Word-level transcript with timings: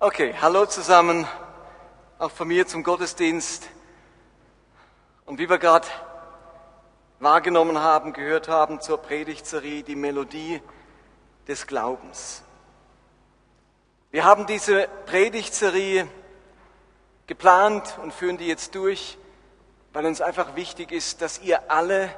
Okay, 0.00 0.32
hallo 0.40 0.64
zusammen, 0.64 1.26
auch 2.20 2.30
von 2.30 2.46
mir 2.46 2.68
zum 2.68 2.84
Gottesdienst. 2.84 3.68
Und 5.26 5.40
wie 5.40 5.50
wir 5.50 5.58
gerade 5.58 5.88
wahrgenommen 7.18 7.80
haben, 7.80 8.12
gehört 8.12 8.46
haben 8.46 8.80
zur 8.80 8.98
Predigtserie, 8.98 9.82
die 9.82 9.96
Melodie 9.96 10.62
des 11.48 11.66
Glaubens. 11.66 12.44
Wir 14.12 14.22
haben 14.22 14.46
diese 14.46 14.86
Predigtserie 15.06 16.06
geplant 17.26 17.98
und 18.00 18.14
führen 18.14 18.38
die 18.38 18.46
jetzt 18.46 18.76
durch, 18.76 19.18
weil 19.92 20.06
uns 20.06 20.20
einfach 20.20 20.54
wichtig 20.54 20.92
ist, 20.92 21.22
dass 21.22 21.40
ihr 21.40 21.72
alle 21.72 22.08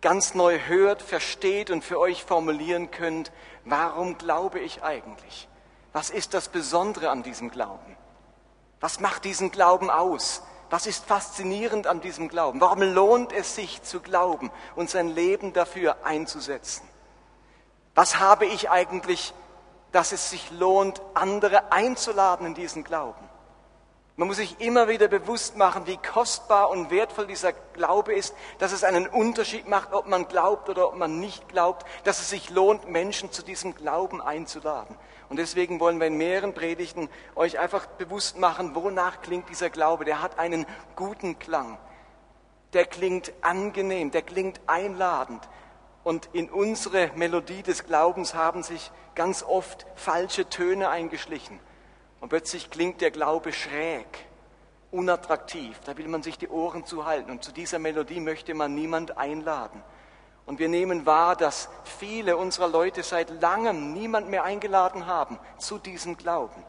ganz 0.00 0.36
neu 0.36 0.60
hört, 0.60 1.02
versteht 1.02 1.72
und 1.72 1.82
für 1.82 1.98
euch 1.98 2.22
formulieren 2.22 2.92
könnt, 2.92 3.32
warum 3.64 4.16
glaube 4.16 4.60
ich 4.60 4.84
eigentlich? 4.84 5.48
Was 5.92 6.10
ist 6.10 6.34
das 6.34 6.48
Besondere 6.48 7.10
an 7.10 7.22
diesem 7.22 7.50
Glauben? 7.50 7.96
Was 8.80 9.00
macht 9.00 9.24
diesen 9.24 9.50
Glauben 9.50 9.90
aus? 9.90 10.42
Was 10.70 10.86
ist 10.86 11.04
faszinierend 11.04 11.86
an 11.86 12.00
diesem 12.00 12.28
Glauben? 12.28 12.60
Warum 12.60 12.80
lohnt 12.80 13.32
es 13.32 13.54
sich 13.54 13.82
zu 13.82 14.00
glauben 14.00 14.50
und 14.74 14.88
sein 14.88 15.08
Leben 15.08 15.52
dafür 15.52 15.96
einzusetzen? 16.02 16.88
Was 17.94 18.18
habe 18.20 18.46
ich 18.46 18.70
eigentlich, 18.70 19.34
dass 19.92 20.12
es 20.12 20.30
sich 20.30 20.50
lohnt, 20.50 21.02
andere 21.12 21.72
einzuladen 21.72 22.46
in 22.46 22.54
diesen 22.54 22.84
Glauben? 22.84 23.28
Man 24.16 24.28
muss 24.28 24.38
sich 24.38 24.60
immer 24.60 24.88
wieder 24.88 25.08
bewusst 25.08 25.56
machen, 25.56 25.86
wie 25.86 25.96
kostbar 25.96 26.70
und 26.70 26.90
wertvoll 26.90 27.26
dieser 27.26 27.52
Glaube 27.52 28.14
ist, 28.14 28.34
dass 28.58 28.72
es 28.72 28.84
einen 28.84 29.06
Unterschied 29.06 29.68
macht, 29.68 29.92
ob 29.92 30.06
man 30.06 30.28
glaubt 30.28 30.68
oder 30.68 30.88
ob 30.88 30.96
man 30.96 31.20
nicht 31.20 31.48
glaubt, 31.48 31.86
dass 32.04 32.20
es 32.20 32.30
sich 32.30 32.50
lohnt, 32.50 32.88
Menschen 32.88 33.30
zu 33.30 33.42
diesem 33.42 33.74
Glauben 33.74 34.20
einzuladen. 34.20 34.96
Und 35.32 35.38
deswegen 35.38 35.80
wollen 35.80 35.98
wir 35.98 36.08
in 36.08 36.18
mehreren 36.18 36.52
Predigten 36.52 37.08
euch 37.36 37.58
einfach 37.58 37.86
bewusst 37.86 38.36
machen, 38.36 38.74
wonach 38.74 39.22
klingt 39.22 39.48
dieser 39.48 39.70
Glaube. 39.70 40.04
Der 40.04 40.20
hat 40.20 40.38
einen 40.38 40.66
guten 40.94 41.38
Klang. 41.38 41.78
Der 42.74 42.84
klingt 42.84 43.32
angenehm, 43.40 44.10
der 44.10 44.20
klingt 44.20 44.60
einladend. 44.66 45.48
Und 46.04 46.28
in 46.34 46.50
unsere 46.50 47.12
Melodie 47.14 47.62
des 47.62 47.86
Glaubens 47.86 48.34
haben 48.34 48.62
sich 48.62 48.90
ganz 49.14 49.42
oft 49.42 49.86
falsche 49.94 50.50
Töne 50.50 50.90
eingeschlichen. 50.90 51.60
Und 52.20 52.28
plötzlich 52.28 52.68
klingt 52.68 53.00
der 53.00 53.10
Glaube 53.10 53.54
schräg, 53.54 54.26
unattraktiv. 54.90 55.80
Da 55.86 55.96
will 55.96 56.08
man 56.08 56.22
sich 56.22 56.36
die 56.36 56.48
Ohren 56.48 56.84
zuhalten. 56.84 57.30
Und 57.30 57.42
zu 57.42 57.52
dieser 57.52 57.78
Melodie 57.78 58.20
möchte 58.20 58.52
man 58.52 58.74
niemand 58.74 59.16
einladen. 59.16 59.82
Und 60.44 60.58
wir 60.58 60.68
nehmen 60.68 61.06
wahr, 61.06 61.36
dass 61.36 61.68
viele 61.84 62.36
unserer 62.36 62.68
Leute 62.68 63.02
seit 63.02 63.30
langem 63.40 63.92
niemand 63.92 64.28
mehr 64.28 64.44
eingeladen 64.44 65.06
haben 65.06 65.38
zu 65.58 65.78
diesem 65.78 66.16
Glauben, 66.16 66.64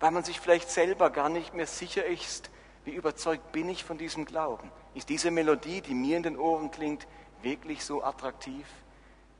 weil 0.00 0.10
man 0.10 0.24
sich 0.24 0.40
vielleicht 0.40 0.70
selber 0.70 1.10
gar 1.10 1.28
nicht 1.28 1.54
mehr 1.54 1.66
sicher 1.66 2.06
ist, 2.06 2.50
wie 2.84 2.92
überzeugt 2.92 3.52
bin 3.52 3.68
ich 3.68 3.84
von 3.84 3.98
diesem 3.98 4.24
Glauben. 4.24 4.70
Ist 4.94 5.08
diese 5.08 5.30
Melodie, 5.30 5.82
die 5.82 5.94
mir 5.94 6.16
in 6.16 6.22
den 6.22 6.38
Ohren 6.38 6.70
klingt, 6.70 7.06
wirklich 7.42 7.84
so 7.84 8.02
attraktiv? 8.02 8.66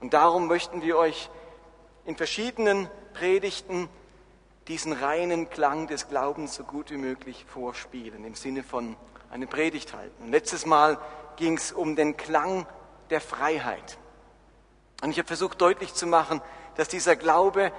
Und 0.01 0.15
darum 0.15 0.49
möchten 0.49 0.83
wir 0.83 0.97
euch 0.97 1.31
in 2.05 2.17
verschiedenen 2.17 2.89
Predigten 3.15 3.89
diesen 4.69 4.93
reinen 4.93 5.51
Klang 5.51 5.87
des 5.87 6.09
Glaubens 6.09 6.55
so 6.55 6.65
gut 6.65 6.91
wie 6.91 6.97
möglich 6.97 7.45
vorspielen, 7.47 8.25
im 8.25 8.35
Sinne 8.35 8.63
von 8.63 8.97
eine 9.31 9.47
Predigt 9.47 9.95
halten. 9.95 10.25
Und 10.25 10.31
letztes 10.31 10.67
Mal 10.67 10.99
ging 11.37 11.57
es 11.57 11.73
um 11.73 11.97
den 11.97 12.17
Klang 12.17 12.67
der 13.13 13.21
Freiheit. 13.21 13.99
Und 15.03 15.11
ich 15.11 15.19
habe 15.19 15.27
versucht 15.27 15.61
deutlich 15.61 15.95
zu 15.95 16.07
machen, 16.07 16.41
dass 16.77 16.89
dieser 16.89 17.17
Glaube 17.17 17.73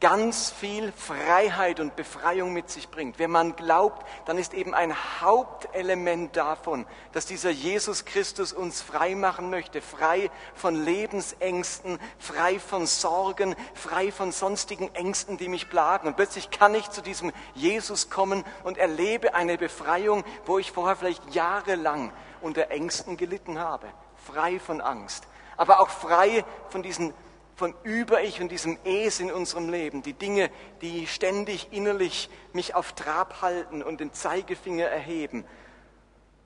ganz 0.00 0.50
viel 0.50 0.92
Freiheit 0.92 1.80
und 1.80 1.96
Befreiung 1.96 2.52
mit 2.52 2.70
sich 2.70 2.88
bringt. 2.88 3.18
Wenn 3.18 3.32
man 3.32 3.56
glaubt, 3.56 4.06
dann 4.26 4.38
ist 4.38 4.54
eben 4.54 4.72
ein 4.72 4.94
Hauptelement 5.20 6.36
davon, 6.36 6.86
dass 7.12 7.26
dieser 7.26 7.50
Jesus 7.50 8.04
Christus 8.04 8.52
uns 8.52 8.80
frei 8.80 9.16
machen 9.16 9.50
möchte, 9.50 9.80
frei 9.80 10.30
von 10.54 10.84
Lebensängsten, 10.84 11.98
frei 12.18 12.60
von 12.60 12.86
Sorgen, 12.86 13.56
frei 13.74 14.12
von 14.12 14.30
sonstigen 14.30 14.94
Ängsten, 14.94 15.36
die 15.36 15.48
mich 15.48 15.68
plagen. 15.68 16.06
Und 16.06 16.16
plötzlich 16.16 16.50
kann 16.50 16.76
ich 16.76 16.88
zu 16.90 17.02
diesem 17.02 17.32
Jesus 17.54 18.08
kommen 18.08 18.44
und 18.62 18.78
erlebe 18.78 19.34
eine 19.34 19.58
Befreiung, 19.58 20.22
wo 20.46 20.58
ich 20.58 20.70
vorher 20.70 20.94
vielleicht 20.94 21.34
jahrelang 21.34 22.12
unter 22.40 22.70
Ängsten 22.70 23.16
gelitten 23.16 23.58
habe 23.58 23.88
frei 24.32 24.58
von 24.58 24.80
Angst, 24.80 25.26
aber 25.56 25.80
auch 25.80 25.88
frei 25.88 26.44
von 26.68 26.82
diesen 26.82 27.14
von 27.56 27.74
Über-Ich 27.82 28.40
und 28.40 28.52
diesem 28.52 28.78
Es 28.84 29.18
in 29.18 29.32
unserem 29.32 29.68
Leben, 29.68 30.02
die 30.02 30.12
Dinge, 30.12 30.48
die 30.80 31.08
ständig 31.08 31.72
innerlich 31.72 32.30
mich 32.52 32.76
auf 32.76 32.92
Trab 32.92 33.42
halten 33.42 33.82
und 33.82 33.98
den 33.98 34.12
Zeigefinger 34.12 34.86
erheben. 34.86 35.44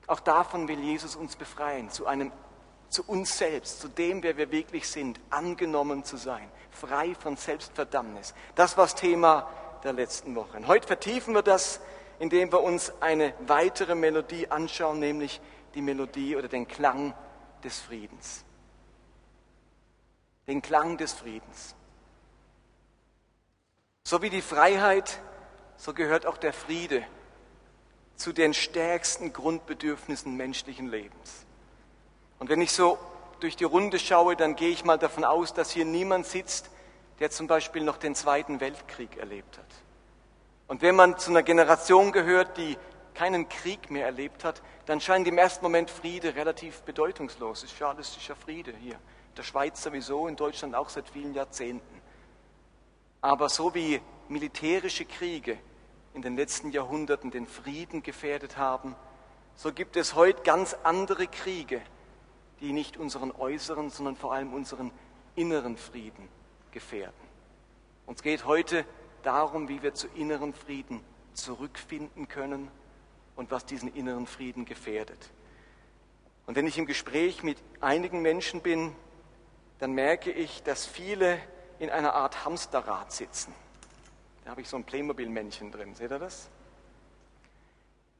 Auch 0.07 0.19
davon 0.19 0.67
will 0.67 0.79
Jesus 0.79 1.15
uns 1.15 1.35
befreien, 1.35 1.91
zu 1.91 2.07
einem 2.07 2.31
zu 2.89 3.03
uns 3.05 3.37
selbst, 3.37 3.81
zu 3.81 3.87
dem, 3.87 4.21
wer 4.21 4.37
wir 4.37 4.51
wirklich 4.51 4.87
sind, 4.87 5.19
angenommen 5.29 6.03
zu 6.03 6.15
sein, 6.15 6.47
frei 6.69 7.15
von 7.19 7.37
Selbstverdammnis. 7.37 8.35
Das 8.55 8.77
war 8.77 8.85
das 8.85 8.95
Thema 8.95 9.49
der 9.83 9.93
letzten 9.93 10.35
Woche. 10.35 10.57
Und 10.57 10.67
heute 10.67 10.87
vertiefen 10.87 11.33
wir 11.33 11.41
das, 11.41 11.79
indem 12.19 12.51
wir 12.51 12.61
uns 12.61 12.93
eine 13.01 13.33
weitere 13.47 13.95
Melodie 13.95 14.47
anschauen, 14.49 14.99
nämlich 14.99 15.41
die 15.73 15.81
Melodie 15.81 16.35
oder 16.35 16.47
den 16.47 16.67
Klang 16.67 17.13
des 17.63 17.79
Friedens. 17.79 18.43
Den 20.47 20.61
Klang 20.61 20.97
des 20.97 21.13
Friedens. 21.13 21.75
So 24.03 24.21
wie 24.21 24.29
die 24.29 24.41
Freiheit, 24.41 25.19
so 25.77 25.93
gehört 25.93 26.25
auch 26.25 26.37
der 26.37 26.53
Friede 26.53 27.05
zu 28.15 28.33
den 28.33 28.53
stärksten 28.53 29.33
Grundbedürfnissen 29.33 30.35
menschlichen 30.35 30.87
Lebens. 30.89 31.45
Und 32.39 32.49
wenn 32.49 32.61
ich 32.61 32.71
so 32.71 32.97
durch 33.39 33.55
die 33.55 33.63
Runde 33.63 33.99
schaue, 33.99 34.35
dann 34.35 34.55
gehe 34.55 34.69
ich 34.69 34.85
mal 34.85 34.97
davon 34.97 35.23
aus, 35.23 35.53
dass 35.53 35.71
hier 35.71 35.85
niemand 35.85 36.25
sitzt, 36.25 36.69
der 37.19 37.31
zum 37.31 37.47
Beispiel 37.47 37.83
noch 37.83 37.97
den 37.97 38.15
Zweiten 38.15 38.59
Weltkrieg 38.59 39.17
erlebt 39.17 39.57
hat. 39.57 39.65
Und 40.67 40.81
wenn 40.81 40.95
man 40.95 41.17
zu 41.17 41.31
einer 41.31 41.43
Generation 41.43 42.11
gehört, 42.11 42.57
die 42.57 42.77
keinen 43.13 43.49
Krieg 43.49 43.91
mehr 43.91 44.05
erlebt 44.05 44.43
hat, 44.43 44.61
dann 44.85 44.99
scheint 45.01 45.27
im 45.27 45.37
ersten 45.37 45.63
Moment 45.63 45.89
Friede 45.89 46.35
relativ 46.35 46.81
bedeutungslos. 46.81 47.63
Es 47.63 47.73
ist 47.73 48.13
sicher 48.13 48.35
Friede 48.35 48.73
hier. 48.81 48.95
In 48.95 49.35
der 49.37 49.43
Schweiz 49.43 49.81
sowieso, 49.81 50.27
in 50.27 50.35
Deutschland 50.35 50.75
auch 50.75 50.89
seit 50.89 51.09
vielen 51.09 51.33
Jahrzehnten. 51.33 52.01
Aber 53.21 53.49
so 53.49 53.73
wie 53.73 54.01
militärische 54.27 55.05
Kriege 55.05 55.57
in 56.13 56.21
den 56.21 56.35
letzten 56.35 56.71
Jahrhunderten 56.71 57.31
den 57.31 57.47
Frieden 57.47 58.03
gefährdet 58.03 58.57
haben, 58.57 58.95
so 59.55 59.71
gibt 59.71 59.95
es 59.95 60.15
heute 60.15 60.41
ganz 60.43 60.75
andere 60.83 61.27
Kriege, 61.27 61.81
die 62.59 62.73
nicht 62.73 62.97
unseren 62.97 63.31
äußeren, 63.31 63.89
sondern 63.89 64.15
vor 64.15 64.33
allem 64.33 64.53
unseren 64.53 64.91
inneren 65.35 65.77
Frieden 65.77 66.27
gefährden. 66.71 67.13
Uns 68.05 68.21
geht 68.21 68.45
heute 68.45 68.85
darum, 69.23 69.69
wie 69.69 69.81
wir 69.81 69.93
zu 69.93 70.07
inneren 70.09 70.53
Frieden 70.53 71.01
zurückfinden 71.33 72.27
können 72.27 72.69
und 73.35 73.51
was 73.51 73.65
diesen 73.65 73.93
inneren 73.93 74.27
Frieden 74.27 74.65
gefährdet. 74.65 75.31
Und 76.45 76.55
wenn 76.55 76.67
ich 76.67 76.77
im 76.77 76.85
Gespräch 76.85 77.43
mit 77.43 77.57
einigen 77.79 78.21
Menschen 78.21 78.61
bin, 78.61 78.95
dann 79.79 79.93
merke 79.93 80.31
ich, 80.31 80.63
dass 80.63 80.85
viele 80.85 81.39
in 81.79 81.89
einer 81.89 82.13
Art 82.13 82.45
Hamsterrad 82.45 83.11
sitzen. 83.11 83.53
Da 84.43 84.51
habe 84.51 84.61
ich 84.61 84.69
so 84.69 84.77
ein 84.77 84.83
Playmobil-Männchen 84.83 85.71
drin. 85.71 85.95
Seht 85.95 86.11
ihr 86.11 86.19
das? 86.19 86.49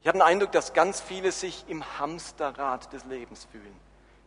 Ich 0.00 0.08
habe 0.08 0.18
den 0.18 0.22
Eindruck, 0.22 0.52
dass 0.52 0.74
ganz 0.74 1.00
viele 1.00 1.32
sich 1.32 1.64
im 1.68 1.98
Hamsterrad 1.98 2.92
des 2.92 3.04
Lebens 3.06 3.46
fühlen. 3.50 3.74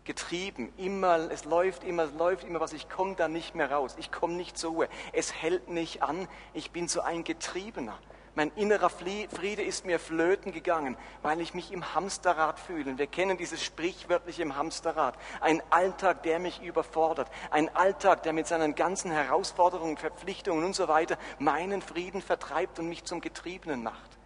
Getrieben, 0.06 0.74
immer, 0.78 1.30
es 1.32 1.46
läuft 1.46 1.84
immer, 1.84 2.06
es 2.06 2.14
läuft 2.14 2.46
immer 2.46 2.60
was, 2.60 2.74
ich 2.74 2.90
komme 2.90 3.16
da 3.16 3.28
nicht 3.28 3.56
mehr 3.56 3.72
raus, 3.72 3.96
ich 4.00 4.12
komme 4.12 4.34
nicht 4.34 4.58
zur 4.58 4.72
Ruhe, 4.72 4.90
es 5.12 5.34
hält 5.34 5.70
nicht 5.70 6.02
an, 6.02 6.28
ich 6.54 6.72
bin 6.72 6.88
so 6.88 7.02
ein 7.02 7.24
Getriebener. 7.24 8.00
Mein 8.38 8.52
innerer 8.52 8.92
Friede 8.92 9.64
ist 9.64 9.88
mir 9.88 9.98
flöten 9.98 10.52
gegangen, 10.52 10.96
weil 11.24 11.42
ich 11.42 11.56
mich 11.56 11.72
im 11.72 11.96
Hamsterrad 11.96 12.60
fühle. 12.60 12.96
Wir 13.00 13.08
kennen 13.08 13.36
dieses 13.36 13.64
sprichwörtliche 13.64 14.44
im 14.44 14.56
Hamsterrad. 14.56 15.18
Ein 15.42 15.64
Alltag, 15.72 16.22
der 16.22 16.38
mich 16.38 16.62
überfordert. 16.62 17.32
Ein 17.50 17.76
Alltag, 17.76 18.22
der 18.22 18.34
mit 18.34 18.46
seinen 18.46 18.76
ganzen 18.76 19.10
Herausforderungen, 19.10 19.98
Verpflichtungen 19.98 20.64
und 20.64 20.76
so 20.76 20.88
weiter 20.88 21.18
meinen 21.40 21.82
Frieden 21.82 22.22
vertreibt 22.22 22.78
und 22.78 22.88
mich 22.88 23.06
zum 23.06 23.22
Getriebenen 23.22 23.82
macht. 23.82 24.20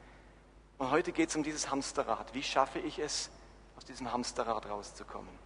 Und 0.78 0.92
heute 0.92 1.14
geht 1.14 1.30
es 1.30 1.38
um 1.38 1.44
dieses 1.44 1.72
Hamsterrad. 1.72 2.34
Wie 2.34 2.44
schaffe 2.44 2.80
ich 2.80 3.00
es, 3.00 3.32
aus 3.78 3.86
diesem 3.86 4.12
Hamsterrad 4.12 4.70
rauszukommen? 4.70 5.40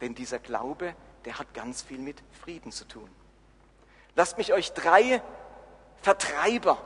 Denn 0.00 0.14
dieser 0.14 0.38
Glaube, 0.38 0.96
der 1.26 1.38
hat 1.38 1.52
ganz 1.52 1.82
viel 1.82 1.98
mit 1.98 2.22
Frieden 2.42 2.72
zu 2.72 2.88
tun. 2.88 3.10
Lasst 4.16 4.38
mich 4.38 4.54
euch 4.54 4.72
drei 4.72 5.20
Vertreiber 6.00 6.78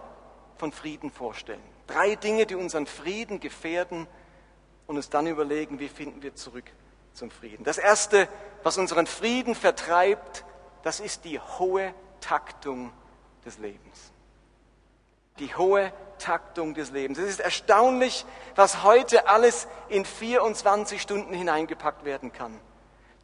von 0.58 0.72
Frieden 0.72 1.10
vorstellen. 1.10 1.62
Drei 1.86 2.16
Dinge, 2.16 2.46
die 2.46 2.54
unseren 2.54 2.86
Frieden 2.86 3.40
gefährden 3.40 4.06
und 4.86 4.96
uns 4.96 5.08
dann 5.08 5.26
überlegen, 5.26 5.78
wie 5.80 5.88
finden 5.88 6.22
wir 6.22 6.34
zurück 6.34 6.70
zum 7.14 7.30
Frieden. 7.30 7.64
Das 7.64 7.78
Erste, 7.78 8.28
was 8.62 8.78
unseren 8.78 9.06
Frieden 9.06 9.54
vertreibt, 9.54 10.44
das 10.82 11.00
ist 11.00 11.24
die 11.24 11.40
hohe 11.40 11.94
Taktung 12.20 12.92
des 13.44 13.58
Lebens. 13.58 14.12
Die 15.38 15.54
hohe 15.54 15.92
Taktung 16.18 16.74
des 16.74 16.90
Lebens. 16.90 17.18
Es 17.18 17.28
ist 17.28 17.40
erstaunlich, 17.40 18.24
was 18.54 18.82
heute 18.82 19.28
alles 19.28 19.68
in 19.88 20.04
24 20.04 21.00
Stunden 21.00 21.32
hineingepackt 21.32 22.04
werden 22.04 22.32
kann. 22.32 22.58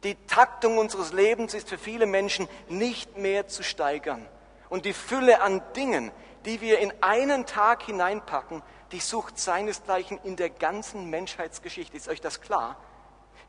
Die 0.03 0.15
Taktung 0.27 0.77
unseres 0.77 1.13
Lebens 1.13 1.53
ist 1.53 1.67
für 1.67 1.77
viele 1.77 2.05
Menschen 2.05 2.47
nicht 2.69 3.17
mehr 3.17 3.47
zu 3.47 3.63
steigern. 3.63 4.25
Und 4.69 4.85
die 4.85 4.93
Fülle 4.93 5.41
an 5.41 5.61
Dingen, 5.75 6.11
die 6.45 6.61
wir 6.61 6.79
in 6.79 6.93
einen 7.01 7.45
Tag 7.45 7.83
hineinpacken, 7.83 8.61
die 8.91 8.99
sucht 8.99 9.39
seinesgleichen 9.39 10.19
in 10.23 10.35
der 10.35 10.49
ganzen 10.49 11.09
Menschheitsgeschichte. 11.09 11.97
Ist 11.97 12.07
euch 12.07 12.21
das 12.21 12.41
klar? 12.41 12.77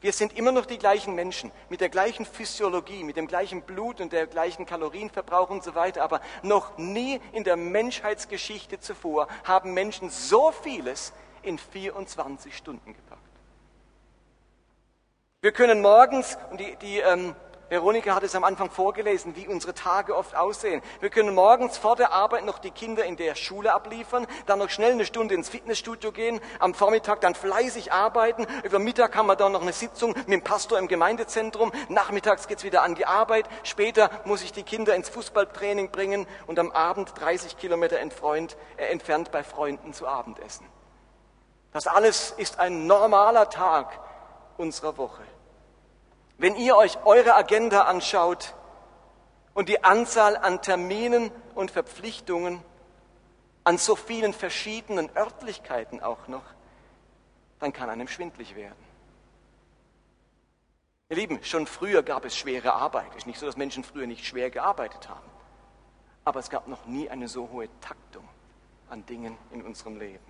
Wir 0.01 0.13
sind 0.13 0.37
immer 0.37 0.53
noch 0.53 0.67
die 0.67 0.79
gleichen 0.79 1.15
Menschen, 1.15 1.51
mit 1.69 1.81
der 1.81 1.89
gleichen 1.89 2.27
Physiologie, 2.27 3.03
mit 3.03 3.17
dem 3.17 3.27
gleichen 3.27 3.63
Blut 3.63 4.01
und 4.01 4.13
der 4.13 4.27
gleichen 4.27 4.67
Kalorienverbrauch 4.67 5.51
und 5.51 5.65
so 5.65 5.75
weiter. 5.75 6.03
Aber 6.03 6.21
noch 6.43 6.77
nie 6.77 7.21
in 7.33 7.45
der 7.45 7.57
Menschheitsgeschichte 7.57 8.79
zuvor 8.79 9.29
haben 9.45 9.73
Menschen 9.73 10.11
so 10.11 10.53
vieles 10.53 11.13
in 11.43 11.59
24 11.59 12.57
Stunden 12.57 12.95
gepackt. 12.95 13.23
Wir 15.41 15.53
können 15.53 15.81
morgens, 15.81 16.37
und 16.51 16.61
die, 16.61 16.77
die 16.77 16.99
ähm, 16.99 17.35
Veronika 17.69 18.15
hat 18.15 18.23
es 18.23 18.37
am 18.37 18.45
Anfang 18.45 18.71
vorgelesen, 18.71 19.35
wie 19.35 19.49
unsere 19.49 19.75
Tage 19.75 20.17
oft 20.17 20.37
aussehen. 20.37 20.83
Wir 21.01 21.11
können 21.11 21.35
morgens 21.35 21.77
vor 21.77 21.97
der 21.97 22.13
Arbeit 22.13 22.45
noch 22.45 22.61
die 22.61 22.71
Kinder 22.71 23.05
in 23.05 23.17
der 23.17 23.35
Schule 23.35 23.75
abliefern, 23.75 24.29
dann 24.47 24.61
noch 24.61 24.71
schnell 24.71 24.93
eine 24.93 25.05
Stunde 25.05 25.35
ins 25.35 25.49
Fitnessstudio 25.49 26.13
gehen, 26.13 26.41
am 26.61 26.75
Vormittag 26.75 27.21
dann 27.23 27.35
fleißig 27.35 27.93
arbeiten, 27.93 28.47
über 28.63 28.79
Mittag 28.79 29.17
haben 29.17 29.27
wir 29.27 29.35
dann 29.35 29.51
noch 29.51 29.63
eine 29.63 29.73
Sitzung 29.73 30.11
mit 30.11 30.29
dem 30.29 30.43
Pastor 30.43 30.79
im 30.79 30.87
Gemeindezentrum, 30.87 31.73
nachmittags 31.89 32.47
geht's 32.47 32.63
wieder 32.63 32.83
an 32.83 32.95
die 32.95 33.07
Arbeit, 33.07 33.49
später 33.65 34.11
muss 34.25 34.45
ich 34.45 34.53
die 34.53 34.63
Kinder 34.63 34.95
ins 34.95 35.09
Fußballtraining 35.09 35.91
bringen 35.91 36.29
und 36.47 36.61
am 36.61 36.71
Abend 36.71 37.15
30 37.19 37.59
Kilometer 37.59 37.97
äh, 37.99 38.85
entfernt 38.91 39.33
bei 39.33 39.43
Freunden 39.43 39.93
zu 39.93 40.07
Abend 40.07 40.39
essen. 40.39 40.67
Das 41.73 41.89
alles 41.89 42.31
ist 42.31 42.61
ein 42.61 42.87
normaler 42.87 43.51
Tag 43.51 43.99
unserer 44.57 44.97
Woche. 44.99 45.26
Wenn 46.39 46.55
ihr 46.57 46.77
euch 46.77 46.99
eure 47.05 47.35
Agenda 47.35 47.83
anschaut 47.83 48.55
und 49.55 49.69
die 49.69 49.85
Anzahl 49.85 50.37
an 50.37 50.61
Terminen 50.61 51.31
und 51.55 51.71
Verpflichtungen 51.71 52.63
an 53.65 53.79
so 53.79 53.97
vielen 53.97 54.35
verschiedenen 54.35 55.11
Örtlichkeiten 55.17 56.03
auch 56.03 56.29
noch, 56.29 56.45
dann 57.59 57.73
kann 57.73 57.89
einem 57.89 58.07
schwindlig 58.07 58.55
werden. 58.55 58.77
Ihr 61.09 61.17
Lieben, 61.17 61.43
schon 61.43 61.67
früher 61.67 62.03
gab 62.03 62.25
es 62.25 62.37
schwere 62.37 62.75
Arbeit. 62.75 63.07
Es 63.13 63.19
ist 63.19 63.27
nicht 63.27 63.39
so, 63.39 63.47
dass 63.47 63.57
Menschen 63.57 63.83
früher 63.83 64.07
nicht 64.07 64.27
schwer 64.27 64.51
gearbeitet 64.51 65.09
haben. 65.09 65.31
Aber 66.25 66.41
es 66.41 66.51
gab 66.51 66.69
noch 66.69 66.85
nie 66.85 67.09
eine 67.09 67.29
so 67.29 67.49
hohe 67.51 67.69
Taktung 67.81 68.29
an 68.91 69.07
Dingen 69.07 69.39
in 69.53 69.63
unserem 69.63 69.99
Leben. 69.99 70.25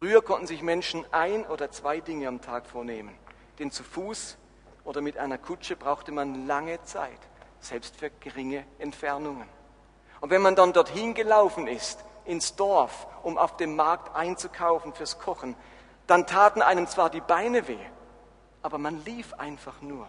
Früher 0.00 0.22
konnten 0.22 0.46
sich 0.46 0.62
Menschen 0.62 1.04
ein 1.12 1.46
oder 1.46 1.70
zwei 1.70 2.00
Dinge 2.00 2.26
am 2.26 2.40
Tag 2.40 2.66
vornehmen 2.66 3.14
denn 3.58 3.70
zu 3.70 3.82
Fuß 3.82 4.36
oder 4.84 5.00
mit 5.00 5.18
einer 5.18 5.38
Kutsche 5.38 5.76
brauchte 5.76 6.12
man 6.12 6.46
lange 6.46 6.82
Zeit, 6.82 7.18
selbst 7.60 7.96
für 7.96 8.10
geringe 8.10 8.64
Entfernungen. 8.78 9.48
Und 10.20 10.30
wenn 10.30 10.42
man 10.42 10.56
dann 10.56 10.72
dorthin 10.72 11.14
gelaufen 11.14 11.66
ist, 11.66 12.04
ins 12.24 12.56
Dorf, 12.56 13.06
um 13.22 13.38
auf 13.38 13.56
dem 13.56 13.74
Markt 13.76 14.14
einzukaufen 14.14 14.92
fürs 14.92 15.18
Kochen, 15.18 15.56
dann 16.06 16.26
taten 16.26 16.62
einem 16.62 16.86
zwar 16.86 17.10
die 17.10 17.20
Beine 17.20 17.68
weh, 17.68 17.78
aber 18.62 18.78
man 18.78 19.04
lief 19.04 19.34
einfach 19.34 19.80
nur, 19.80 20.06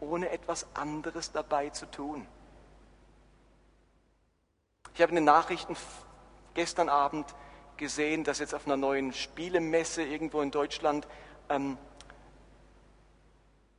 ohne 0.00 0.30
etwas 0.30 0.66
anderes 0.74 1.32
dabei 1.32 1.70
zu 1.70 1.90
tun. 1.90 2.26
Ich 4.94 5.02
habe 5.02 5.10
in 5.10 5.16
den 5.16 5.24
Nachrichten 5.24 5.76
gestern 6.54 6.88
Abend 6.88 7.34
gesehen, 7.76 8.24
dass 8.24 8.38
jetzt 8.38 8.54
auf 8.54 8.66
einer 8.66 8.76
neuen 8.76 9.12
Spielemesse 9.12 10.02
irgendwo 10.02 10.40
in 10.42 10.50
Deutschland 10.50 11.06
ähm, 11.48 11.78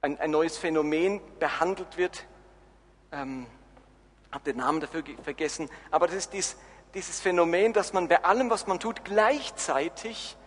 ein, 0.03 0.19
ein 0.19 0.31
neues 0.31 0.57
Phänomen 0.57 1.21
behandelt 1.37 1.95
wird. 1.97 2.25
Ähm, 3.11 3.45
habe 4.31 4.45
den 4.45 4.57
Namen 4.57 4.79
dafür 4.79 5.03
vergessen, 5.21 5.69
aber 5.91 6.07
das 6.07 6.15
ist 6.15 6.33
dies, 6.33 6.57
dieses 6.95 7.19
Phänomen, 7.19 7.73
dass 7.73 7.93
man 7.93 8.07
bei 8.07 8.23
allem, 8.23 8.49
was 8.49 8.65
man 8.65 8.79
tut, 8.79 9.05
gleichzeitig 9.05 10.37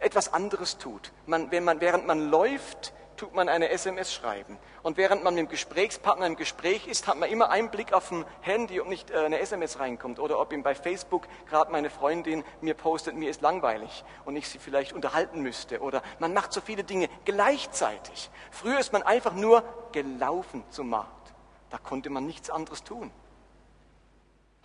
etwas 0.00 0.32
anderes 0.32 0.76
tut. 0.76 1.12
Man, 1.26 1.50
wenn 1.50 1.64
man, 1.64 1.80
während 1.80 2.06
man 2.06 2.28
läuft, 2.28 2.92
tut 3.20 3.34
man 3.34 3.50
eine 3.50 3.68
SMS 3.68 4.14
schreiben. 4.14 4.58
Und 4.82 4.96
während 4.96 5.22
man 5.22 5.34
mit 5.34 5.42
dem 5.44 5.50
Gesprächspartner 5.50 6.26
im 6.26 6.36
Gespräch 6.36 6.86
ist, 6.86 7.06
hat 7.06 7.18
man 7.18 7.28
immer 7.28 7.50
einen 7.50 7.70
Blick 7.70 7.92
auf 7.92 8.08
dem 8.08 8.24
Handy, 8.40 8.80
ob 8.80 8.88
nicht 8.88 9.10
äh, 9.10 9.18
eine 9.18 9.40
SMS 9.40 9.78
reinkommt 9.78 10.18
oder 10.18 10.40
ob 10.40 10.54
ihm 10.54 10.62
bei 10.62 10.74
Facebook 10.74 11.28
gerade 11.46 11.70
meine 11.70 11.90
Freundin 11.90 12.44
mir 12.62 12.72
postet, 12.72 13.14
mir 13.16 13.28
ist 13.28 13.42
langweilig 13.42 14.04
und 14.24 14.36
ich 14.36 14.48
sie 14.48 14.58
vielleicht 14.58 14.94
unterhalten 14.94 15.42
müsste. 15.42 15.80
Oder 15.80 16.02
man 16.18 16.32
macht 16.32 16.54
so 16.54 16.62
viele 16.62 16.82
Dinge 16.82 17.10
gleichzeitig. 17.26 18.30
Früher 18.50 18.78
ist 18.78 18.94
man 18.94 19.02
einfach 19.02 19.34
nur 19.34 19.64
gelaufen 19.92 20.64
zum 20.70 20.88
Markt. 20.88 21.34
Da 21.68 21.76
konnte 21.76 22.08
man 22.08 22.24
nichts 22.24 22.48
anderes 22.48 22.84
tun. 22.84 23.10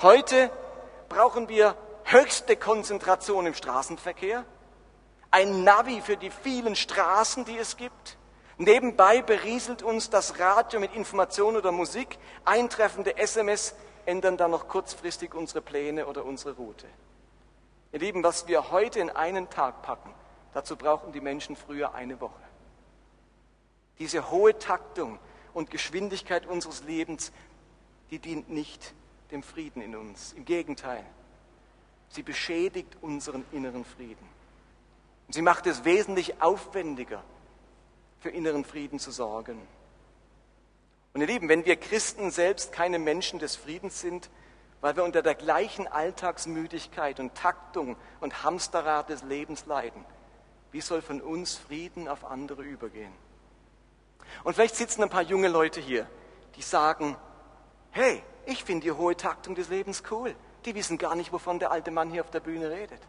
Heute 0.02 0.50
brauchen 1.10 1.50
wir 1.50 1.76
höchste 2.06 2.56
Konzentration 2.56 3.48
im 3.48 3.54
Straßenverkehr, 3.54 4.46
ein 5.30 5.66
Navi 5.66 6.00
für 6.00 6.16
die 6.16 6.32
vielen 6.32 6.78
Straßen, 6.78 7.44
die 7.44 7.58
es 7.58 7.76
gibt, 7.76 8.18
Nebenbei 8.58 9.22
berieselt 9.22 9.84
uns 9.84 10.10
das 10.10 10.40
Radio 10.40 10.80
mit 10.80 10.96
Information 10.96 11.58
oder 11.58 11.72
Musik. 11.72 12.18
Eintreffende 12.46 13.18
SMS 13.18 13.76
ändern 14.06 14.38
dann 14.38 14.52
noch 14.52 14.68
kurzfristig 14.68 15.34
unsere 15.34 15.62
Pläne 15.62 16.08
oder 16.08 16.24
unsere 16.24 16.56
Route. 16.56 16.88
Ihr 17.92 18.00
Lieben, 18.00 18.24
was 18.24 18.48
wir 18.48 18.72
heute 18.72 19.00
in 19.00 19.10
einen 19.10 19.50
Tag 19.50 19.82
packen, 19.82 20.14
dazu 20.54 20.78
brauchen 20.78 21.12
die 21.12 21.22
Menschen 21.22 21.56
früher 21.56 21.96
eine 21.96 22.20
Woche. 22.22 22.42
Diese 24.00 24.32
hohe 24.32 24.58
Taktung 24.58 25.20
und 25.54 25.70
Geschwindigkeit 25.70 26.46
unseres 26.46 26.84
Lebens, 26.84 27.34
die 28.10 28.20
dient 28.20 28.50
nicht 28.50 28.94
dem 29.32 29.44
Frieden 29.44 29.82
in 29.82 29.96
uns. 29.96 30.34
Im 30.34 30.46
Gegenteil, 30.46 31.06
sie 32.10 32.24
beschädigt 32.24 32.98
unseren 33.02 33.46
inneren 33.52 33.84
Frieden. 33.84 34.28
Sie 35.30 35.42
macht 35.42 35.68
es 35.68 35.84
wesentlich 35.84 36.42
aufwendiger, 36.42 37.24
für 38.26 38.32
inneren 38.32 38.66
Frieden 38.66 38.98
zu 38.98 39.12
sorgen. 39.12 39.62
Und 41.14 41.22
ihr 41.22 41.28
Lieben, 41.28 41.48
wenn 41.48 41.64
wir 41.64 41.76
Christen 41.76 42.32
selbst 42.32 42.72
keine 42.72 42.98
Menschen 42.98 43.38
des 43.38 43.56
Friedens 43.56 44.02
sind, 44.02 44.32
weil 44.82 44.96
wir 44.96 45.04
unter 45.04 45.22
der 45.22 45.36
gleichen 45.36 45.88
Alltagsmüdigkeit 45.88 47.20
und 47.20 47.36
Taktung 47.36 47.96
und 48.22 48.44
Hamsterrad 48.44 49.10
des 49.10 49.22
Lebens 49.22 49.68
leiden, 49.68 50.04
wie 50.72 50.82
soll 50.82 51.04
von 51.04 51.22
uns 51.22 51.56
Frieden 51.56 52.08
auf 52.08 52.26
andere 52.26 52.64
übergehen? 52.64 53.14
Und 54.44 54.56
vielleicht 54.56 54.76
sitzen 54.76 55.04
ein 55.04 55.12
paar 55.12 55.22
junge 55.22 55.48
Leute 55.48 55.80
hier, 55.80 56.08
die 56.56 56.64
sagen, 56.64 57.16
hey, 57.92 58.24
ich 58.48 58.64
finde 58.64 58.86
die 58.86 58.92
hohe 58.92 59.16
Taktung 59.16 59.54
des 59.54 59.70
Lebens 59.70 60.02
cool. 60.10 60.34
Die 60.66 60.74
wissen 60.74 60.98
gar 60.98 61.14
nicht, 61.14 61.32
wovon 61.32 61.60
der 61.60 61.70
alte 61.70 61.92
Mann 61.92 62.10
hier 62.10 62.24
auf 62.24 62.32
der 62.32 62.40
Bühne 62.40 62.72
redet. 62.72 63.02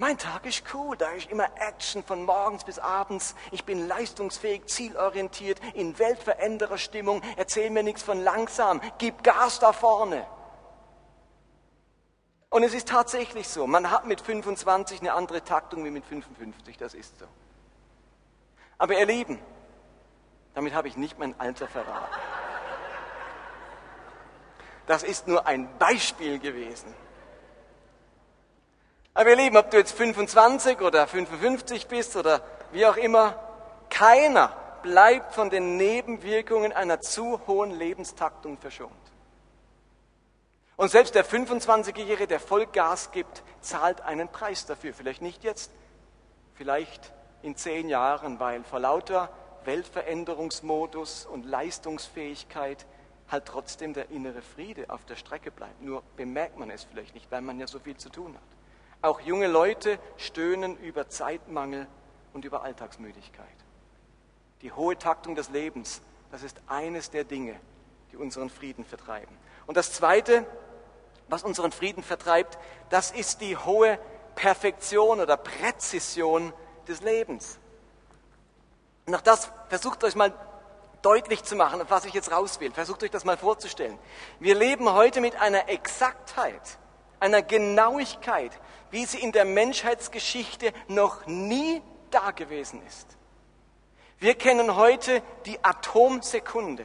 Mein 0.00 0.16
Tag 0.16 0.46
ist 0.46 0.62
cool, 0.72 0.96
da 0.96 1.10
ist 1.10 1.30
immer 1.30 1.44
Action 1.56 2.02
von 2.02 2.24
morgens 2.24 2.64
bis 2.64 2.78
abends. 2.78 3.34
Ich 3.50 3.66
bin 3.66 3.86
leistungsfähig, 3.86 4.64
zielorientiert, 4.64 5.60
in 5.74 5.98
weltveränderer 5.98 6.78
Stimmung. 6.78 7.20
Erzähl 7.36 7.68
mir 7.68 7.82
nichts 7.82 8.02
von 8.02 8.18
langsam, 8.18 8.80
gib 8.96 9.22
Gas 9.22 9.58
da 9.58 9.74
vorne. 9.74 10.26
Und 12.48 12.62
es 12.62 12.72
ist 12.72 12.88
tatsächlich 12.88 13.46
so, 13.46 13.66
man 13.66 13.90
hat 13.90 14.06
mit 14.06 14.22
25 14.22 15.00
eine 15.00 15.12
andere 15.12 15.44
Taktung 15.44 15.84
wie 15.84 15.90
mit 15.90 16.06
55, 16.06 16.78
das 16.78 16.94
ist 16.94 17.18
so. 17.18 17.26
Aber 18.78 18.98
ihr 18.98 19.04
Lieben, 19.04 19.38
damit 20.54 20.72
habe 20.72 20.88
ich 20.88 20.96
nicht 20.96 21.18
mein 21.18 21.38
Alter 21.38 21.68
verraten. 21.68 22.16
Das 24.86 25.02
ist 25.02 25.28
nur 25.28 25.46
ein 25.46 25.68
Beispiel 25.78 26.38
gewesen. 26.38 26.94
Aber 29.14 29.30
ihr 29.30 29.36
Lieben, 29.36 29.56
ob 29.56 29.70
du 29.70 29.76
jetzt 29.76 29.92
25 29.92 30.80
oder 30.80 31.06
55 31.06 31.88
bist 31.88 32.16
oder 32.16 32.42
wie 32.72 32.86
auch 32.86 32.96
immer, 32.96 33.38
keiner 33.88 34.56
bleibt 34.82 35.34
von 35.34 35.50
den 35.50 35.76
Nebenwirkungen 35.76 36.72
einer 36.72 37.00
zu 37.00 37.40
hohen 37.46 37.72
Lebenstaktung 37.72 38.56
verschont. 38.58 38.92
Und 40.76 40.90
selbst 40.90 41.14
der 41.14 41.26
25-Jährige, 41.26 42.26
der 42.26 42.40
voll 42.40 42.66
Gas 42.66 43.10
gibt, 43.10 43.42
zahlt 43.60 44.00
einen 44.00 44.28
Preis 44.28 44.64
dafür. 44.64 44.94
Vielleicht 44.94 45.20
nicht 45.20 45.44
jetzt, 45.44 45.70
vielleicht 46.54 47.12
in 47.42 47.56
zehn 47.56 47.88
Jahren, 47.88 48.40
weil 48.40 48.64
vor 48.64 48.80
lauter 48.80 49.28
Weltveränderungsmodus 49.64 51.26
und 51.26 51.44
Leistungsfähigkeit 51.44 52.86
halt 53.28 53.44
trotzdem 53.44 53.92
der 53.92 54.10
innere 54.10 54.40
Friede 54.40 54.86
auf 54.88 55.04
der 55.04 55.16
Strecke 55.16 55.50
bleibt. 55.50 55.82
Nur 55.82 56.02
bemerkt 56.16 56.58
man 56.58 56.70
es 56.70 56.84
vielleicht 56.84 57.14
nicht, 57.14 57.30
weil 57.30 57.42
man 57.42 57.60
ja 57.60 57.66
so 57.66 57.78
viel 57.78 57.96
zu 57.96 58.08
tun 58.08 58.34
hat. 58.34 58.59
Auch 59.02 59.20
junge 59.20 59.46
Leute 59.46 59.98
stöhnen 60.16 60.76
über 60.78 61.08
Zeitmangel 61.08 61.86
und 62.32 62.44
über 62.44 62.62
Alltagsmüdigkeit. 62.62 63.46
Die 64.62 64.72
hohe 64.72 64.98
Taktung 64.98 65.34
des 65.34 65.48
Lebens, 65.50 66.02
das 66.30 66.42
ist 66.42 66.60
eines 66.66 67.10
der 67.10 67.24
Dinge, 67.24 67.58
die 68.12 68.16
unseren 68.16 68.50
Frieden 68.50 68.84
vertreiben. 68.84 69.34
Und 69.66 69.76
das 69.76 69.92
Zweite, 69.92 70.44
was 71.28 71.42
unseren 71.42 71.72
Frieden 71.72 72.02
vertreibt, 72.02 72.58
das 72.90 73.10
ist 73.10 73.40
die 73.40 73.56
hohe 73.56 73.98
Perfektion 74.34 75.20
oder 75.20 75.36
Präzision 75.36 76.52
des 76.86 77.00
Lebens. 77.00 77.58
Und 79.06 79.14
auch 79.14 79.20
das 79.22 79.50
versucht 79.68 80.04
euch 80.04 80.14
mal 80.14 80.34
deutlich 81.02 81.42
zu 81.42 81.56
machen, 81.56 81.80
was 81.88 82.04
ich 82.04 82.12
jetzt 82.12 82.30
rauswähle. 82.30 82.72
Versucht 82.72 83.02
euch 83.02 83.10
das 83.10 83.24
mal 83.24 83.36
vorzustellen. 83.36 83.98
Wir 84.38 84.54
leben 84.54 84.92
heute 84.92 85.20
mit 85.20 85.36
einer 85.40 85.68
Exaktheit, 85.68 86.78
einer 87.18 87.42
Genauigkeit, 87.42 88.52
wie 88.90 89.04
sie 89.06 89.20
in 89.20 89.32
der 89.32 89.44
Menschheitsgeschichte 89.44 90.72
noch 90.88 91.26
nie 91.26 91.82
da 92.10 92.30
gewesen 92.30 92.82
ist. 92.86 93.06
Wir 94.18 94.34
kennen 94.34 94.76
heute 94.76 95.22
die 95.46 95.62
Atomsekunde 95.64 96.84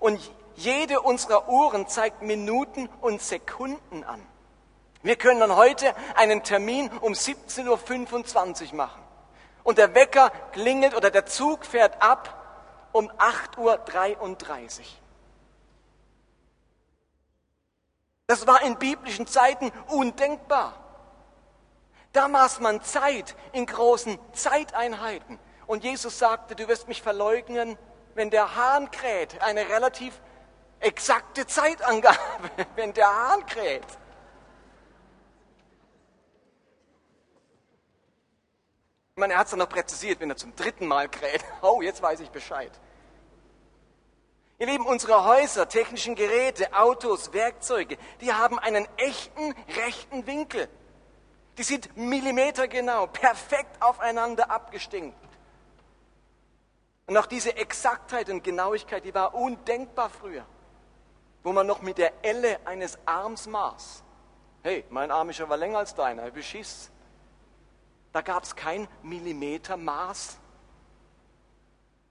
und 0.00 0.20
jede 0.56 1.00
unserer 1.00 1.48
Uhren 1.48 1.88
zeigt 1.88 2.22
Minuten 2.22 2.88
und 3.00 3.22
Sekunden 3.22 4.04
an. 4.04 4.20
Wir 5.02 5.16
können 5.16 5.56
heute 5.56 5.94
einen 6.14 6.42
Termin 6.42 6.90
um 7.00 7.12
17.25 7.12 8.70
Uhr 8.70 8.76
machen 8.76 9.02
und 9.64 9.78
der 9.78 9.94
Wecker 9.94 10.30
klingelt 10.52 10.94
oder 10.94 11.10
der 11.10 11.26
Zug 11.26 11.64
fährt 11.64 12.02
ab 12.02 12.38
um 12.92 13.10
8.33 13.10 13.58
Uhr. 14.80 14.86
Das 18.26 18.46
war 18.46 18.62
in 18.62 18.76
biblischen 18.76 19.26
Zeiten 19.26 19.70
undenkbar. 19.88 20.81
Da 22.12 22.28
maß 22.28 22.60
man 22.60 22.82
Zeit 22.82 23.34
in 23.52 23.66
großen 23.66 24.18
Zeiteinheiten. 24.32 25.38
Und 25.66 25.84
Jesus 25.84 26.18
sagte, 26.18 26.54
du 26.54 26.68
wirst 26.68 26.88
mich 26.88 27.00
verleugnen, 27.00 27.78
wenn 28.14 28.30
der 28.30 28.54
Hahn 28.54 28.90
kräht. 28.90 29.40
Eine 29.40 29.68
relativ 29.68 30.20
exakte 30.80 31.46
Zeitangabe, 31.46 32.18
wenn 32.76 32.92
der 32.92 33.08
Hahn 33.08 33.46
kräht. 33.46 33.86
Ich 39.14 39.20
meine, 39.20 39.34
er 39.34 39.38
hat 39.38 39.46
es 39.46 39.50
dann 39.50 39.60
noch 39.60 39.68
präzisiert, 39.68 40.20
wenn 40.20 40.30
er 40.30 40.36
zum 40.36 40.54
dritten 40.56 40.86
Mal 40.86 41.08
kräht. 41.08 41.44
Oh, 41.62 41.80
jetzt 41.80 42.02
weiß 42.02 42.20
ich 42.20 42.30
Bescheid. 42.30 42.72
Ihr 44.58 44.66
Lieben, 44.66 44.86
unsere 44.86 45.24
Häuser, 45.24 45.68
technischen 45.68 46.14
Geräte, 46.14 46.72
Autos, 46.74 47.32
Werkzeuge, 47.32 47.96
die 48.20 48.32
haben 48.32 48.58
einen 48.58 48.86
echten 48.96 49.54
rechten 49.76 50.26
Winkel. 50.26 50.68
Die 51.58 51.62
sind 51.62 51.96
millimetergenau, 51.96 53.06
perfekt 53.08 53.80
aufeinander 53.82 54.50
abgestimmt. 54.50 55.14
Und 57.06 57.16
auch 57.16 57.26
diese 57.26 57.56
Exaktheit 57.56 58.30
und 58.30 58.42
Genauigkeit, 58.42 59.04
die 59.04 59.14
war 59.14 59.34
undenkbar 59.34 60.08
früher, 60.08 60.46
wo 61.42 61.52
man 61.52 61.66
noch 61.66 61.82
mit 61.82 61.98
der 61.98 62.12
Elle 62.22 62.58
eines 62.64 62.98
Arms 63.04 63.46
maß. 63.46 64.02
Hey, 64.62 64.84
mein 64.88 65.10
Arm 65.10 65.28
ist 65.28 65.40
aber 65.40 65.56
länger 65.56 65.78
als 65.78 65.94
deiner, 65.94 66.30
beschiss. 66.30 66.90
Da 68.12 68.20
gab 68.20 68.44
es 68.44 68.54
kein 68.54 68.88
Millimetermaß. 69.02 70.38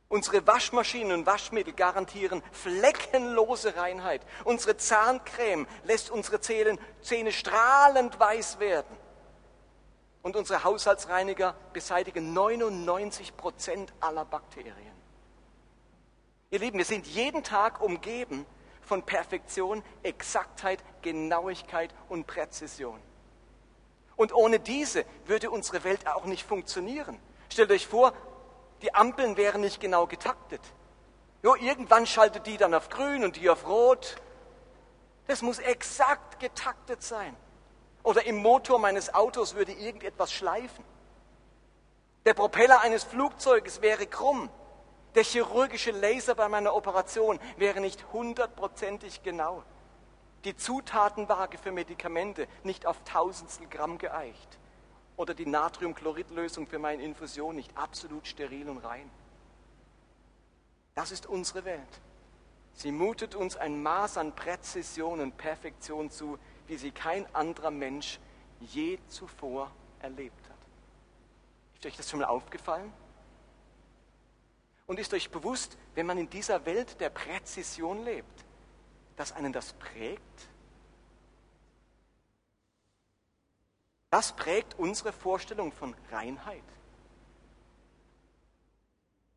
Unsere 0.10 0.46
Waschmaschinen 0.46 1.14
und 1.14 1.26
Waschmittel 1.26 1.74
garantieren 1.74 2.44
fleckenlose 2.52 3.78
Reinheit. 3.78 4.22
Unsere 4.44 4.76
Zahncreme 4.76 5.66
lässt 5.86 6.12
unsere 6.12 6.42
Zähne 6.42 7.32
strahlend 7.32 8.20
weiß 8.20 8.60
werden. 8.60 8.98
Und 10.22 10.36
unsere 10.36 10.64
Haushaltsreiniger 10.64 11.56
beseitigen 11.74 12.34
99 12.34 13.36
Prozent 13.38 13.92
aller 14.00 14.26
Bakterien. 14.26 14.76
Ihr 16.52 16.60
Lieben, 16.60 16.78
wir 16.78 16.86
sind 16.86 17.08
jeden 17.08 17.44
Tag 17.44 17.82
umgeben 17.82 18.46
von 18.82 19.04
Perfektion, 19.04 19.84
Exaktheit, 20.04 20.84
Genauigkeit 21.02 21.94
und 22.10 22.28
Präzision. 22.28 23.00
Und 24.16 24.34
ohne 24.34 24.60
diese 24.60 25.06
würde 25.26 25.50
unsere 25.50 25.84
Welt 25.84 26.06
auch 26.08 26.26
nicht 26.26 26.46
funktionieren. 26.46 27.18
Stellt 27.50 27.72
euch 27.72 27.88
vor, 27.88 28.14
die 28.82 28.94
Ampeln 28.94 29.38
wären 29.38 29.62
nicht 29.62 29.80
genau 29.80 30.08
getaktet. 30.08 30.62
Jo, 31.44 31.56
irgendwann 31.56 32.06
schaltet 32.06 32.46
die 32.46 32.58
dann 32.58 32.74
auf 32.74 32.90
grün 32.90 33.24
und 33.24 33.38
die 33.38 33.50
auf 33.50 33.66
rot. 33.68 34.18
Das 35.28 35.42
muss 35.42 35.60
exakt 35.60 36.40
getaktet 36.40 37.02
sein. 37.02 37.36
Oder 38.04 38.26
im 38.26 38.38
Motor 38.38 38.80
meines 38.80 39.14
Autos 39.14 39.56
würde 39.56 39.74
irgendetwas 39.74 40.32
schleifen. 40.32 40.84
Der 42.26 42.34
Propeller 42.34 42.82
eines 42.82 43.04
Flugzeuges 43.04 43.82
wäre 43.82 44.08
krumm. 44.08 44.50
Der 45.16 45.24
chirurgische 45.24 45.92
Laser 45.92 46.36
bei 46.36 46.48
meiner 46.48 46.74
Operation 46.74 47.40
wäre 47.58 47.82
nicht 47.82 48.12
hundertprozentig 48.14 49.24
genau. 49.24 49.64
Die 50.46 50.56
Zutatenwaage 50.56 51.58
für 51.58 51.72
Medikamente 51.72 52.48
nicht 52.64 52.86
auf 52.86 53.04
Tausendstel 53.04 53.68
Gramm 53.68 53.98
geeicht. 53.98 54.58
Oder 55.18 55.34
die 55.34 55.46
Natriumchloridlösung 55.46 56.66
für 56.66 56.80
meine 56.80 57.04
Infusion 57.04 57.56
nicht 57.56 57.78
absolut 57.78 58.26
steril 58.26 58.70
und 58.70 58.80
rein. 58.80 59.10
Das 60.96 61.12
ist 61.12 61.26
unsere 61.26 61.66
Welt. 61.66 62.02
Sie 62.74 62.92
mutet 62.92 63.36
uns 63.36 63.58
ein 63.58 63.84
Maß 63.84 64.18
an 64.18 64.36
Präzision 64.36 65.20
und 65.20 65.38
Perfektion 65.38 66.10
zu, 66.10 66.40
wie 66.72 66.78
sie 66.78 66.92
kein 66.92 67.28
anderer 67.36 67.70
Mensch 67.70 68.18
je 68.62 68.98
zuvor 69.10 69.70
erlebt 70.00 70.50
hat. 70.50 70.58
Ist 71.76 71.86
euch 71.86 71.98
das 71.98 72.10
schon 72.10 72.22
mal 72.22 72.28
aufgefallen? 72.28 72.94
Und 74.88 74.98
ist 74.98 75.14
euch 75.14 75.30
bewusst, 75.32 75.78
wenn 75.96 76.06
man 76.06 76.18
in 76.18 76.30
dieser 76.30 76.66
Welt 76.66 76.98
der 77.02 77.10
Präzision 77.10 78.06
lebt, 78.06 78.46
dass 79.18 79.34
einen 79.34 79.52
das 79.52 79.74
prägt? 79.74 80.48
Das 84.10 84.32
prägt 84.32 84.80
unsere 84.80 85.12
Vorstellung 85.12 85.74
von 85.74 85.94
Reinheit. 86.10 86.64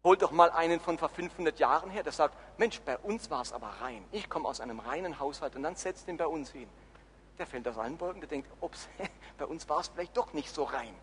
Holt 0.05 0.23
doch 0.23 0.31
mal 0.31 0.53
einen 0.53 0.79
von 0.79 0.99
vor 0.99 1.09
500 1.09 1.59
Jahren 1.59 1.91
her, 1.91 2.05
der 2.05 2.13
sagt, 2.13 2.37
Mensch, 2.61 2.81
bei 2.83 2.97
uns 2.97 3.29
war 3.29 3.43
es 3.43 3.53
aber 3.53 3.67
rein. 3.81 4.05
Ich 4.13 4.31
komme 4.31 4.47
aus 4.47 4.61
einem 4.61 4.79
reinen 4.79 5.19
Haushalt 5.19 5.57
und 5.57 5.65
dann 5.65 5.75
setzt 5.75 6.07
ihn 6.07 6.17
bei 6.17 6.29
uns 6.29 6.53
hin 6.53 6.69
der 7.39 7.47
fällt 7.47 7.67
aus 7.69 7.79
allen 7.79 7.99
Wolken, 8.01 8.21
der 8.21 8.29
denkt, 8.29 8.51
ups, 8.61 8.89
bei 9.39 9.47
uns 9.47 9.69
war 9.69 9.81
es 9.81 9.89
vielleicht 9.89 10.17
doch 10.17 10.33
nicht 10.33 10.55
so 10.55 10.65
rein. 10.65 10.95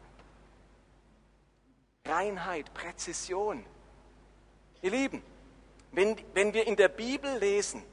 Reinheit, 2.05 2.73
Präzision. 2.73 3.65
Ihr 4.81 4.91
Lieben, 4.91 5.23
wenn, 5.91 6.17
wenn 6.33 6.53
wir 6.53 6.65
in 6.67 6.75
der 6.75 6.87
Bibel 6.87 7.37
lesen 7.37 7.83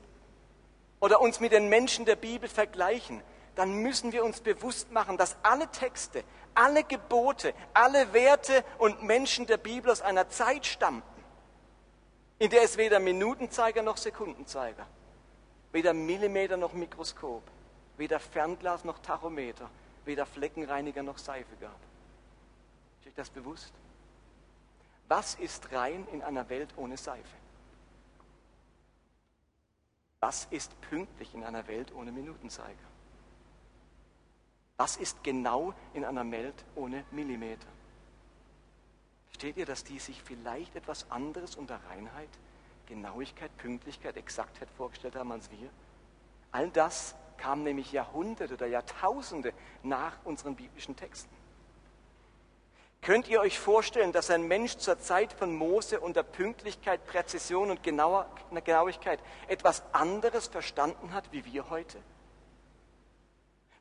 oder 1.01 1.21
uns 1.21 1.41
mit 1.41 1.53
den 1.53 1.69
Menschen 1.69 2.05
der 2.05 2.17
Bibel 2.17 2.49
vergleichen, 2.49 3.23
dann 3.55 3.75
müssen 3.83 4.13
wir 4.13 4.25
uns 4.25 4.41
bewusst 4.41 4.93
machen, 4.93 5.19
dass 5.19 5.37
alle 5.43 5.69
Texte, 5.71 6.23
alle 6.55 6.85
Gebote, 6.85 7.55
alle 7.75 8.13
Werte 8.13 8.65
und 8.79 9.03
Menschen 9.03 9.47
der 9.47 9.57
Bibel 9.57 9.91
aus 9.91 10.01
einer 10.01 10.29
Zeit 10.29 10.65
stammten, 10.65 11.25
in 12.39 12.51
der 12.51 12.63
es 12.63 12.77
weder 12.77 13.01
Minutenzeiger 13.01 13.83
noch 13.83 13.97
Sekundenzeiger, 13.97 14.87
weder 15.73 15.93
Millimeter 15.93 16.57
noch 16.57 16.73
Mikroskop, 16.73 17.43
weder 17.99 18.21
Fernglas 18.21 18.85
noch 18.85 18.99
Tachometer, 19.01 19.69
weder 20.05 20.25
Fleckenreiniger 20.25 21.03
noch 21.03 21.19
Seife 21.19 21.55
gab. 21.61 21.79
Ist 23.01 23.09
euch 23.09 23.15
das 23.15 23.31
bewusst? 23.31 23.73
Was 25.09 25.35
ist 25.35 25.73
rein 25.73 26.07
in 26.13 26.23
einer 26.23 26.49
Welt 26.49 26.71
ohne 26.77 26.97
Seife? 26.97 27.37
Was 30.21 30.47
ist 30.51 30.79
pünktlich 30.83 31.35
in 31.35 31.45
einer 31.45 31.67
Welt 31.69 31.93
ohne 31.95 32.13
Minutenzeiger? 32.13 32.77
Was 34.77 34.97
ist 34.97 35.23
genau 35.25 35.75
in 35.93 36.05
einer 36.05 36.29
Welt 36.31 36.65
ohne 36.75 37.05
Millimeter? 37.11 37.67
Versteht 39.27 39.57
ihr, 39.57 39.67
dass 39.67 39.85
die 39.85 39.99
sich 39.99 40.23
vielleicht 40.23 40.75
etwas 40.77 41.11
anderes 41.11 41.57
unter 41.57 41.81
Reinheit, 41.91 42.29
Genauigkeit, 42.87 43.57
Pünktlichkeit, 43.59 44.17
Exaktheit 44.17 44.69
vorgestellt 44.77 45.17
haben 45.17 45.33
als 45.33 45.51
wir? 45.51 45.69
All 46.53 46.71
das 46.71 47.15
kam 47.39 47.63
nämlich 47.63 47.93
Jahrhunderte 47.93 48.55
oder 48.55 48.67
Jahrtausende 48.67 49.53
nach 49.83 50.13
unseren 50.25 50.57
biblischen 50.57 50.97
Texten. 50.97 51.35
Könnt 53.01 53.29
ihr 53.29 53.41
euch 53.41 53.59
vorstellen, 53.59 54.13
dass 54.13 54.31
ein 54.31 54.49
Mensch 54.49 54.77
zur 54.77 54.99
Zeit 54.99 55.33
von 55.33 55.55
Mose 55.55 56.01
unter 56.01 56.23
Pünktlichkeit, 56.23 57.07
Präzision 57.07 57.71
und 57.71 57.83
Genauigkeit 57.83 59.21
etwas 59.47 59.83
anderes 59.93 60.49
verstanden 60.49 61.13
hat 61.13 61.33
wie 61.33 61.45
wir 61.45 61.71
heute? 61.71 61.99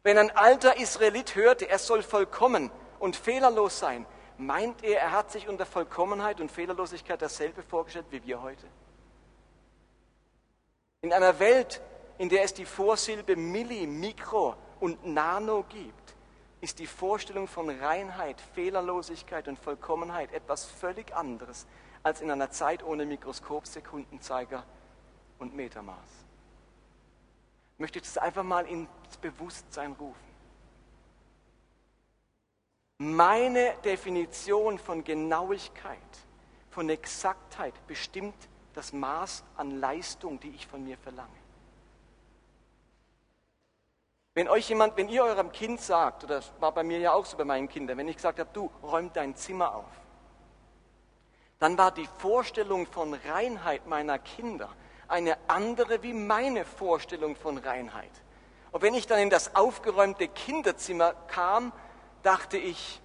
Wenn 0.04 0.18
ein 0.18 0.32
alter 0.32 0.78
Israelit 0.78 1.36
hörte, 1.36 1.68
er 1.68 1.80
soll 1.80 2.04
vollkommen 2.04 2.72
und 3.00 3.16
fehlerlos 3.16 3.80
sein, 3.80 4.06
meint 4.38 4.84
er, 4.84 5.02
er 5.02 5.12
hat 5.12 5.32
sich 5.32 5.50
unter 5.50 5.66
Vollkommenheit 5.66 6.40
und 6.40 6.52
Fehlerlosigkeit 6.52 7.22
dasselbe 7.22 7.64
vorgestellt 7.64 8.06
wie 8.12 8.24
wir 8.24 8.42
heute? 8.42 8.66
In 11.02 11.12
einer 11.12 11.40
Welt, 11.40 11.82
in 12.18 12.30
der 12.30 12.44
es 12.44 12.54
die 12.54 12.66
Vorsilbe 12.66 13.36
Milli, 13.36 13.86
Mikro 13.86 14.56
und 14.80 15.06
Nano 15.06 15.64
gibt, 15.70 16.16
ist 16.62 16.80
die 16.80 16.88
Vorstellung 16.88 17.48
von 17.48 17.70
Reinheit, 17.70 18.42
Fehlerlosigkeit 18.56 19.48
und 19.48 19.60
Vollkommenheit 19.60 20.34
etwas 20.34 20.66
völlig 20.66 21.16
anderes 21.16 21.68
als 22.04 22.22
in 22.22 22.32
einer 22.32 22.50
Zeit 22.50 22.84
ohne 22.84 23.06
Mikroskop, 23.06 23.68
Sekundenzeiger 23.68 24.64
und 25.40 25.56
Metermaß. 25.56 25.98
Ich 27.76 27.80
möchte 27.80 28.00
das 28.00 28.18
einfach 28.18 28.44
mal 28.44 28.66
ins 28.66 28.90
Bewusstsein 29.22 29.92
rufen. 29.94 30.28
Meine 32.98 33.76
Definition 33.84 34.80
von 34.80 35.04
Genauigkeit, 35.04 35.98
von 36.72 36.90
Exaktheit 36.90 37.76
bestimmt 37.86 38.36
das 38.74 38.94
Maß 38.94 39.44
an 39.56 39.80
Leistung, 39.80 40.40
die 40.40 40.50
ich 40.50 40.66
von 40.66 40.84
mir 40.84 40.98
verlange. 40.98 41.30
Wenn 44.38 44.50
euch 44.50 44.70
jemand, 44.70 44.96
wenn 44.98 45.10
ihr 45.10 45.24
eurem 45.24 45.52
Kind 45.52 45.82
sagt, 45.82 46.24
oder 46.24 46.36
das 46.36 46.54
war 46.60 46.72
bei 46.72 46.84
mir 46.84 47.00
ja 47.00 47.12
auch 47.12 47.26
so 47.26 47.36
bei 47.38 47.44
meinen 47.44 47.68
Kindern, 47.68 47.98
wenn 47.98 48.08
ich 48.08 48.18
gesagt 48.18 48.38
habe, 48.38 48.48
du 48.54 48.70
räum 48.84 49.12
dein 49.12 49.36
Zimmer 49.36 49.74
auf, 49.74 49.90
dann 51.58 51.76
war 51.76 51.90
die 51.90 52.08
Vorstellung 52.20 52.86
von 52.86 53.16
Reinheit 53.16 53.88
meiner 53.88 54.20
Kinder 54.20 54.70
eine 55.08 55.40
andere 55.48 56.04
wie 56.04 56.14
meine 56.14 56.66
Vorstellung 56.66 57.36
von 57.36 57.58
Reinheit. 57.58 58.12
Und 58.72 58.84
wenn 58.84 58.94
ich 58.94 59.08
dann 59.08 59.18
in 59.18 59.32
das 59.32 59.56
aufgeräumte 59.56 60.28
Kinderzimmer 60.28 61.16
kam, 61.30 61.74
dachte 62.22 62.60
ich, 62.60 63.02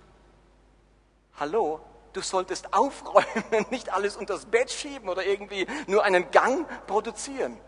hallo, 1.40 1.80
du 2.12 2.20
solltest 2.20 2.74
aufräumen, 2.74 3.64
nicht 3.70 3.90
alles 3.90 4.18
unters 4.18 4.44
Bett 4.44 4.70
schieben 4.70 5.08
oder 5.08 5.24
irgendwie 5.24 5.66
nur 5.86 6.04
einen 6.04 6.30
Gang 6.30 6.68
produzieren. 6.86 7.58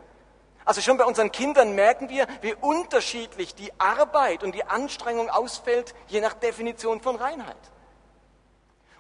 Also 0.64 0.80
schon 0.80 0.97
bei 0.97 1.04
unseren 1.04 1.30
Kindern 1.30 1.75
merken 1.75 2.09
wir, 2.09 2.26
wie 2.40 2.54
unterschiedlich 2.54 3.54
die 3.54 3.71
Arbeit 3.78 4.42
und 4.42 4.54
die 4.54 4.64
Anstrengung 4.64 5.28
ausfällt, 5.28 5.94
je 6.06 6.21
nach 6.21 6.35
Definition 6.35 7.00
von 7.00 7.16
Reinheit. 7.16 7.56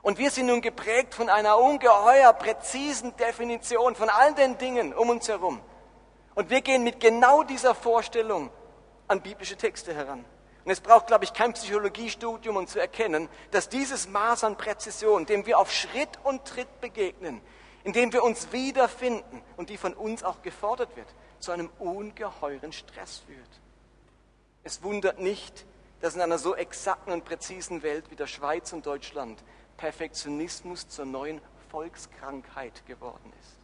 Und 0.02 0.18
wir 0.18 0.30
sind 0.30 0.46
nun 0.46 0.60
geprägt 0.60 1.14
von 1.14 1.30
einer 1.30 1.58
ungeheuer 1.58 2.34
präzisen 2.34 3.16
Definition 3.16 3.94
von 3.94 4.10
all 4.10 4.34
den 4.34 4.58
Dingen 4.58 4.92
um 4.92 5.08
uns 5.08 5.28
herum. 5.28 5.60
Und 6.34 6.50
wir 6.50 6.60
gehen 6.60 6.84
mit 6.84 7.00
genau 7.00 7.42
dieser 7.42 7.74
Vorstellung 7.74 8.50
an 9.08 9.22
biblische 9.22 9.56
Texte 9.56 9.94
heran. 9.94 10.26
Und 10.64 10.70
es 10.70 10.80
braucht, 10.80 11.06
glaube 11.06 11.24
ich, 11.24 11.32
kein 11.32 11.54
Psychologiestudium, 11.54 12.56
um 12.56 12.66
zu 12.66 12.78
erkennen, 12.78 13.30
dass 13.50 13.70
dieses 13.70 14.08
Maß 14.08 14.44
an 14.44 14.56
Präzision, 14.56 15.24
dem 15.24 15.46
wir 15.46 15.58
auf 15.58 15.72
Schritt 15.72 16.18
und 16.22 16.44
Tritt 16.44 16.80
begegnen, 16.82 17.40
in 17.84 17.94
dem 17.94 18.12
wir 18.12 18.24
uns 18.24 18.52
wiederfinden 18.52 19.42
und 19.56 19.70
die 19.70 19.76
von 19.78 19.94
uns 19.94 20.22
auch 20.22 20.42
gefordert 20.42 20.96
wird, 20.96 21.08
zu 21.44 21.52
einem 21.52 21.70
ungeheuren 21.78 22.72
Stress 22.72 23.18
führt. 23.18 23.60
Es 24.62 24.82
wundert 24.82 25.18
nicht, 25.18 25.66
dass 26.00 26.14
in 26.14 26.20
einer 26.20 26.38
so 26.38 26.54
exakten 26.56 27.12
und 27.12 27.24
präzisen 27.24 27.82
Welt 27.82 28.10
wie 28.10 28.16
der 28.16 28.26
Schweiz 28.26 28.72
und 28.72 28.86
Deutschland 28.86 29.42
Perfektionismus 29.76 30.88
zur 30.88 31.04
neuen 31.04 31.40
Volkskrankheit 31.70 32.86
geworden 32.86 33.32
ist. 33.40 33.56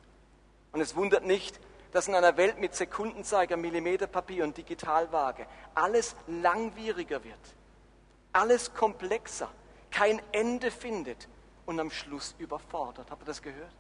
Und 0.73 0.81
es 0.81 0.95
wundert 0.95 1.25
nicht, 1.25 1.59
dass 1.93 2.07
in 2.07 2.15
einer 2.15 2.37
Welt 2.37 2.59
mit 2.59 2.75
Sekundenzeiger, 2.75 3.57
Millimeterpapier 3.57 4.45
und 4.45 4.57
Digitalwaage 4.57 5.47
alles 5.75 6.15
langwieriger 6.27 7.25
wird, 7.25 7.57
alles 8.33 8.75
komplexer, 8.75 9.51
kein 9.91 10.21
Ende 10.33 10.71
findet 10.71 11.29
und 11.67 11.81
am 11.81 11.91
Schluss 11.91 12.35
überfordert. 12.39 13.11
Habt 13.11 13.23
ihr 13.23 13.27
das 13.27 13.43
gehört? 13.43 13.73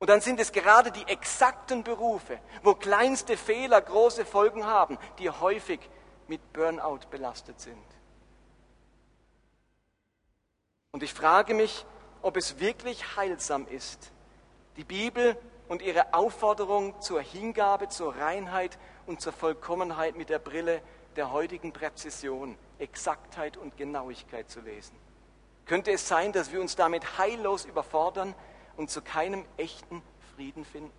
Und 0.00 0.08
dann 0.08 0.22
sind 0.22 0.40
es 0.40 0.50
gerade 0.50 0.90
die 0.90 1.06
exakten 1.06 1.84
Berufe, 1.84 2.40
wo 2.62 2.74
kleinste 2.74 3.36
Fehler 3.36 3.82
große 3.82 4.24
Folgen 4.24 4.64
haben, 4.64 4.98
die 5.18 5.28
häufig 5.28 5.78
mit 6.26 6.54
Burnout 6.54 7.00
belastet 7.10 7.60
sind. 7.60 7.76
Und 10.92 11.02
ich 11.02 11.12
frage 11.12 11.52
mich, 11.52 11.84
ob 12.22 12.38
es 12.38 12.58
wirklich 12.58 13.16
heilsam 13.16 13.66
ist, 13.68 14.10
die 14.78 14.84
Bibel 14.84 15.36
und 15.68 15.82
ihre 15.82 16.14
Aufforderung 16.14 16.98
zur 17.02 17.20
Hingabe, 17.20 17.88
zur 17.88 18.16
Reinheit 18.16 18.78
und 19.06 19.20
zur 19.20 19.34
Vollkommenheit 19.34 20.16
mit 20.16 20.30
der 20.30 20.38
Brille 20.38 20.80
der 21.16 21.30
heutigen 21.30 21.74
Präzision, 21.74 22.56
Exaktheit 22.78 23.58
und 23.58 23.76
Genauigkeit 23.76 24.48
zu 24.48 24.60
lesen. 24.60 24.96
Könnte 25.66 25.92
es 25.92 26.08
sein, 26.08 26.32
dass 26.32 26.52
wir 26.52 26.60
uns 26.60 26.74
damit 26.74 27.18
heillos 27.18 27.66
überfordern 27.66 28.34
und 28.76 28.90
zu 28.90 29.02
keinem 29.02 29.44
echten 29.56 30.02
Frieden 30.34 30.64
finden? 30.64 30.92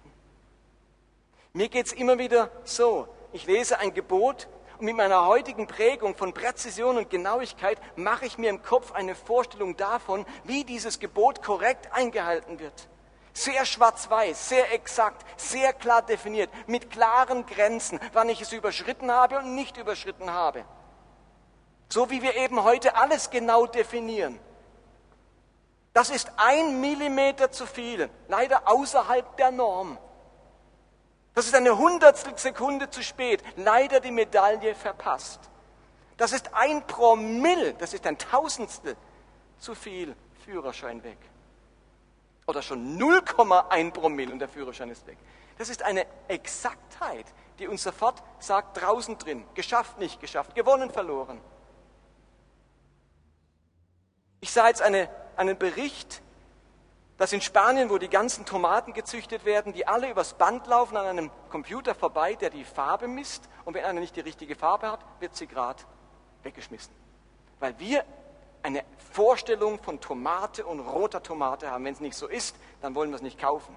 Mir 1.53 1.67
geht 1.67 1.87
es 1.87 1.93
immer 1.93 2.17
wieder 2.17 2.49
so, 2.63 3.07
ich 3.33 3.45
lese 3.45 3.79
ein 3.79 3.93
Gebot 3.93 4.47
und 4.77 4.85
mit 4.85 4.95
meiner 4.95 5.25
heutigen 5.25 5.67
Prägung 5.67 6.15
von 6.15 6.33
Präzision 6.33 6.97
und 6.97 7.09
Genauigkeit 7.09 7.77
mache 7.97 8.25
ich 8.25 8.37
mir 8.37 8.49
im 8.49 8.63
Kopf 8.63 8.93
eine 8.93 9.15
Vorstellung 9.15 9.77
davon, 9.77 10.25
wie 10.43 10.63
dieses 10.63 10.99
Gebot 10.99 11.43
korrekt 11.43 11.89
eingehalten 11.93 12.59
wird. 12.59 12.87
Sehr 13.33 13.65
schwarz-weiß, 13.65 14.49
sehr 14.49 14.73
exakt, 14.73 15.25
sehr 15.39 15.73
klar 15.73 16.01
definiert, 16.01 16.49
mit 16.67 16.89
klaren 16.89 17.45
Grenzen, 17.45 17.99
wann 18.13 18.29
ich 18.29 18.41
es 18.41 18.53
überschritten 18.53 19.11
habe 19.11 19.37
und 19.37 19.55
nicht 19.55 19.77
überschritten 19.77 20.31
habe. 20.31 20.65
So 21.89 22.09
wie 22.09 22.21
wir 22.21 22.35
eben 22.35 22.63
heute 22.63 22.95
alles 22.95 23.29
genau 23.29 23.67
definieren. 23.67 24.39
Das 25.93 26.09
ist 26.09 26.31
ein 26.37 26.79
Millimeter 26.79 27.51
zu 27.51 27.65
viel, 27.65 28.09
leider 28.27 28.67
außerhalb 28.67 29.35
der 29.37 29.51
Norm. 29.51 29.97
Das 31.33 31.45
ist 31.45 31.55
eine 31.55 31.77
Hundertstel 31.77 32.37
Sekunde 32.37 32.89
zu 32.89 33.03
spät, 33.03 33.43
leider 33.55 33.99
die 33.99 34.11
Medaille 34.11 34.75
verpasst. 34.75 35.39
Das 36.17 36.33
ist 36.33 36.53
ein 36.53 36.85
Promille, 36.87 37.73
das 37.73 37.93
ist 37.93 38.05
ein 38.05 38.17
Tausendstel 38.17 38.95
zu 39.57 39.75
viel, 39.75 40.15
Führerschein 40.45 41.03
weg 41.03 41.17
oder 42.51 42.61
schon 42.61 42.99
0,1 42.99 43.91
Promille 43.91 44.31
und 44.33 44.39
der 44.39 44.49
Führerschein 44.49 44.89
ist 44.89 45.07
weg. 45.07 45.17
Das 45.57 45.69
ist 45.69 45.83
eine 45.83 46.05
Exaktheit, 46.27 47.25
die 47.59 47.67
uns 47.67 47.83
sofort 47.83 48.21
sagt, 48.39 48.81
draußen 48.81 49.17
drin, 49.17 49.45
geschafft, 49.53 49.97
nicht 49.99 50.19
geschafft, 50.19 50.53
gewonnen, 50.53 50.89
verloren. 50.89 51.39
Ich 54.41 54.51
sah 54.51 54.67
jetzt 54.67 54.81
eine, 54.81 55.07
einen 55.37 55.57
Bericht, 55.57 56.21
dass 57.17 57.33
in 57.33 57.41
Spanien, 57.41 57.89
wo 57.89 57.97
die 57.99 58.09
ganzen 58.09 58.45
Tomaten 58.45 58.93
gezüchtet 58.93 59.45
werden, 59.45 59.73
die 59.73 59.87
alle 59.87 60.09
übers 60.09 60.33
Band 60.33 60.65
laufen 60.65 60.97
an 60.97 61.05
einem 61.05 61.31
Computer 61.49 61.93
vorbei, 61.93 62.33
der 62.33 62.49
die 62.49 62.63
Farbe 62.63 63.07
misst. 63.07 63.47
Und 63.63 63.75
wenn 63.75 63.85
einer 63.85 63.99
nicht 63.99 64.15
die 64.15 64.21
richtige 64.21 64.55
Farbe 64.55 64.91
hat, 64.91 65.01
wird 65.19 65.35
sie 65.35 65.45
gerade 65.45 65.83
weggeschmissen. 66.41 66.91
Weil 67.59 67.77
wir 67.77 68.03
eine 68.63 68.83
Vorstellung 69.11 69.77
von 69.77 69.99
Tomate 69.99 70.65
und 70.65 70.79
roter 70.79 71.21
Tomate 71.21 71.69
haben. 71.69 71.85
Wenn 71.85 71.93
es 71.93 71.99
nicht 71.99 72.15
so 72.15 72.27
ist, 72.27 72.55
dann 72.81 72.95
wollen 72.95 73.11
wir 73.11 73.17
es 73.17 73.21
nicht 73.21 73.39
kaufen. 73.39 73.75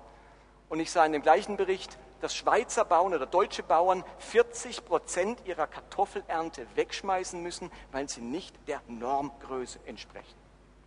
Und 0.69 0.81
ich 0.81 0.91
sah 0.91 1.05
in 1.05 1.13
dem 1.13 1.23
gleichen 1.23 1.57
Bericht, 1.57 1.99
dass 2.21 2.35
Schweizer 2.35 2.85
Bauern 2.87 3.13
oder 3.13 3.27
deutsche 3.27 3.63
Bauern 3.63 4.05
40 4.19 4.85
Prozent 4.87 5.47
ihrer 5.47 5.67
Kartoffelernte 5.67 6.67
wegschmeißen 6.75 7.43
müssen, 7.43 7.71
weil 7.93 8.09
sie 8.09 8.23
nicht 8.23 8.57
der 8.67 8.81
Normgröße 8.89 9.81
entsprechen. 9.85 10.44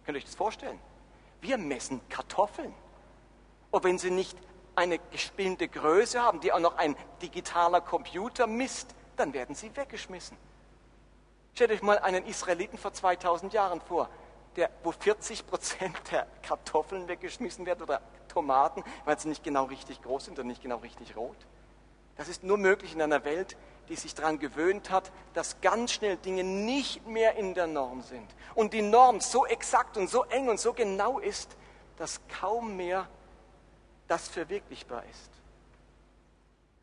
Könnt 0.08 0.16
ihr 0.16 0.20
euch 0.20 0.26
das 0.26 0.36
vorstellen? 0.36 0.80
Wir 1.42 1.58
messen 1.58 2.00
Kartoffeln. 2.08 2.74
Und 3.72 3.84
wenn 3.84 3.98
sie 3.98 4.10
nicht 4.10 4.38
eine 4.74 5.00
gespinnte 5.12 5.68
Größe 5.68 6.22
haben, 6.22 6.40
die 6.40 6.54
auch 6.54 6.62
noch 6.62 6.78
ein 6.78 6.96
digitaler 7.22 7.82
Computer 7.82 8.48
misst, 8.48 8.96
dann 9.18 9.34
werden 9.34 9.54
sie 9.54 9.76
weggeschmissen. 9.76 10.38
Stellt 11.54 11.72
euch 11.72 11.82
mal 11.82 12.00
einen 12.00 12.26
Israeliten 12.26 12.78
vor 12.78 12.94
2000 12.94 13.52
Jahren 13.52 13.82
vor, 13.82 14.10
der, 14.56 14.70
wo 14.82 14.94
40 14.94 15.46
Prozent 15.46 15.98
der 16.10 16.26
Kartoffeln 16.42 17.10
weggeschmissen 17.10 17.66
werden 17.66 17.82
oder 17.82 18.02
Tomaten, 18.30 18.86
weil 19.04 19.20
sie 19.20 19.28
nicht 19.28 19.44
genau 19.44 19.66
richtig 19.66 20.02
groß 20.02 20.24
sind 20.24 20.40
und 20.40 20.48
nicht 20.48 20.62
genau 20.62 20.78
richtig 20.78 21.18
rot. 21.18 21.36
Das 22.18 22.28
ist 22.28 22.44
nur 22.44 22.58
möglich 22.58 22.94
in 22.94 23.02
einer 23.02 23.24
Welt, 23.24 23.56
die 23.90 23.96
sich 23.96 24.14
daran 24.16 24.40
gewöhnt 24.40 24.90
hat, 24.90 25.12
dass 25.34 25.62
ganz 25.62 25.92
schnell 25.92 26.18
Dinge 26.18 26.44
nicht 26.44 27.08
mehr 27.08 27.36
in 27.36 27.54
der 27.54 27.68
Norm 27.68 28.02
sind. 28.02 28.28
Und 28.56 28.74
die 28.74 28.82
Norm 28.82 29.22
so 29.22 29.46
exakt 29.46 29.98
und 29.98 30.10
so 30.10 30.24
eng 30.26 30.50
und 30.50 30.60
so 30.60 30.74
genau 30.74 31.20
ist, 31.20 31.56
dass 31.98 32.20
kaum 32.40 32.76
mehr 32.76 33.08
das 34.08 34.28
verwirklichbar 34.28 35.04
ist. 35.10 35.30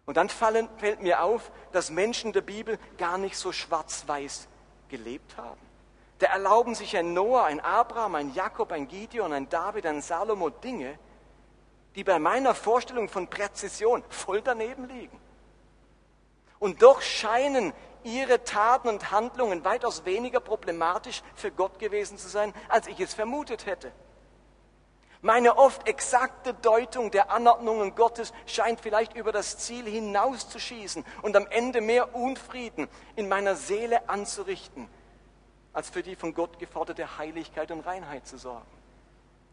Und 0.07 0.17
dann 0.17 0.29
fallen, 0.29 0.69
fällt 0.77 1.03
mir 1.03 1.23
auf, 1.23 1.51
dass 1.73 1.91
Menschen 1.91 2.33
der 2.33 2.43
Bibel 2.43 2.79
gar 2.99 3.19
nicht 3.19 3.37
so 3.37 3.53
schwarz-weiß 3.53 4.49
gelebt 4.89 5.37
haben. 5.37 5.61
Da 6.19 6.27
erlauben 6.27 6.75
sich 6.75 6.97
ein 6.97 7.13
Noah, 7.13 7.45
ein 7.45 7.61
Abraham, 7.61 8.15
ein 8.15 8.35
Jakob, 8.35 8.71
ein 8.73 8.87
Gideon, 8.87 9.33
ein 9.33 9.49
David, 9.49 9.87
ein 9.87 10.01
Salomo 10.01 10.51
Dinge, 10.51 10.99
die 11.97 12.05
bei 12.05 12.19
meiner 12.19 12.55
Vorstellung 12.55 13.09
von 13.09 13.29
Präzision 13.29 14.05
voll 14.09 14.43
daneben 14.43 14.89
liegen. 14.89 15.19
Und 16.65 16.81
doch 16.81 17.03
scheinen 17.03 17.75
ihre 18.05 18.43
Taten 18.43 18.89
und 18.89 19.11
Handlungen 19.11 19.67
weitaus 19.67 20.07
weniger 20.07 20.41
problematisch 20.41 21.23
für 21.35 21.51
Gott 21.51 21.79
gewesen 21.79 22.17
zu 22.17 22.27
sein, 22.27 22.55
als 22.71 22.87
ich 22.87 22.99
es 23.01 23.13
vermutet 23.13 23.67
hätte. 23.67 23.93
Meine 25.21 25.59
oft 25.59 25.87
exakte 25.87 26.55
Deutung 26.55 27.11
der 27.11 27.31
Anordnungen 27.31 27.95
Gottes 27.95 28.33
scheint 28.47 28.81
vielleicht 28.81 29.15
über 29.15 29.31
das 29.31 29.59
Ziel 29.59 29.85
hinauszuschießen 29.85 31.05
und 31.21 31.37
am 31.37 31.47
Ende 31.49 31.83
mehr 31.83 32.15
Unfrieden 32.15 32.89
in 33.15 33.29
meiner 33.29 33.57
Seele 33.57 34.09
anzurichten, 34.09 34.89
als 35.75 35.91
für 35.91 36.03
die 36.03 36.17
von 36.17 36.33
Gott 36.33 36.59
geforderte 36.59 37.19
Heiligkeit 37.19 37.73
und 37.73 37.81
Reinheit 37.81 38.27
zu 38.27 38.39
sorgen. 38.39 38.65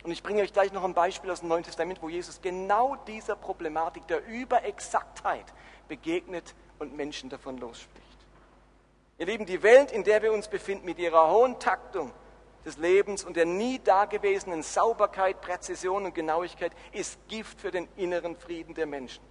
Und 0.06 0.12
ich 0.12 0.24
bringe 0.24 0.44
euch 0.44 0.54
gleich 0.54 0.72
noch 0.72 0.86
ein 0.86 0.94
Beispiel 0.94 1.30
aus 1.30 1.42
dem 1.42 1.50
Neuen 1.50 1.66
Testament, 1.66 2.02
wo 2.02 2.08
Jesus 2.08 2.42
genau 2.42 2.96
dieser 3.06 3.36
Problematik 3.36 4.08
der 4.08 4.26
Überexaktheit 4.26 5.54
begegnet 5.90 6.56
und 6.82 6.98
Menschen 6.98 7.30
davon 7.30 7.58
losspricht. 7.60 8.02
Ihr 9.20 9.28
Lieben, 9.28 9.46
die 9.46 9.62
Welt, 9.62 9.92
in 9.92 10.04
der 10.04 10.24
wir 10.24 10.34
uns 10.34 10.48
befinden, 10.48 10.84
mit 10.84 10.98
ihrer 10.98 11.30
hohen 11.30 11.60
Taktung 11.60 12.12
des 12.66 12.78
Lebens 12.78 13.24
und 13.24 13.38
der 13.38 13.46
nie 13.46 13.80
dagewesenen 13.80 14.64
Sauberkeit, 14.64 15.42
Präzision 15.42 16.06
und 16.06 16.16
Genauigkeit, 16.16 16.74
ist 16.92 17.20
Gift 17.28 17.62
für 17.62 17.70
den 17.70 17.88
inneren 17.98 18.36
Frieden 18.36 18.74
der 18.74 18.88
Menschen. 18.88 19.24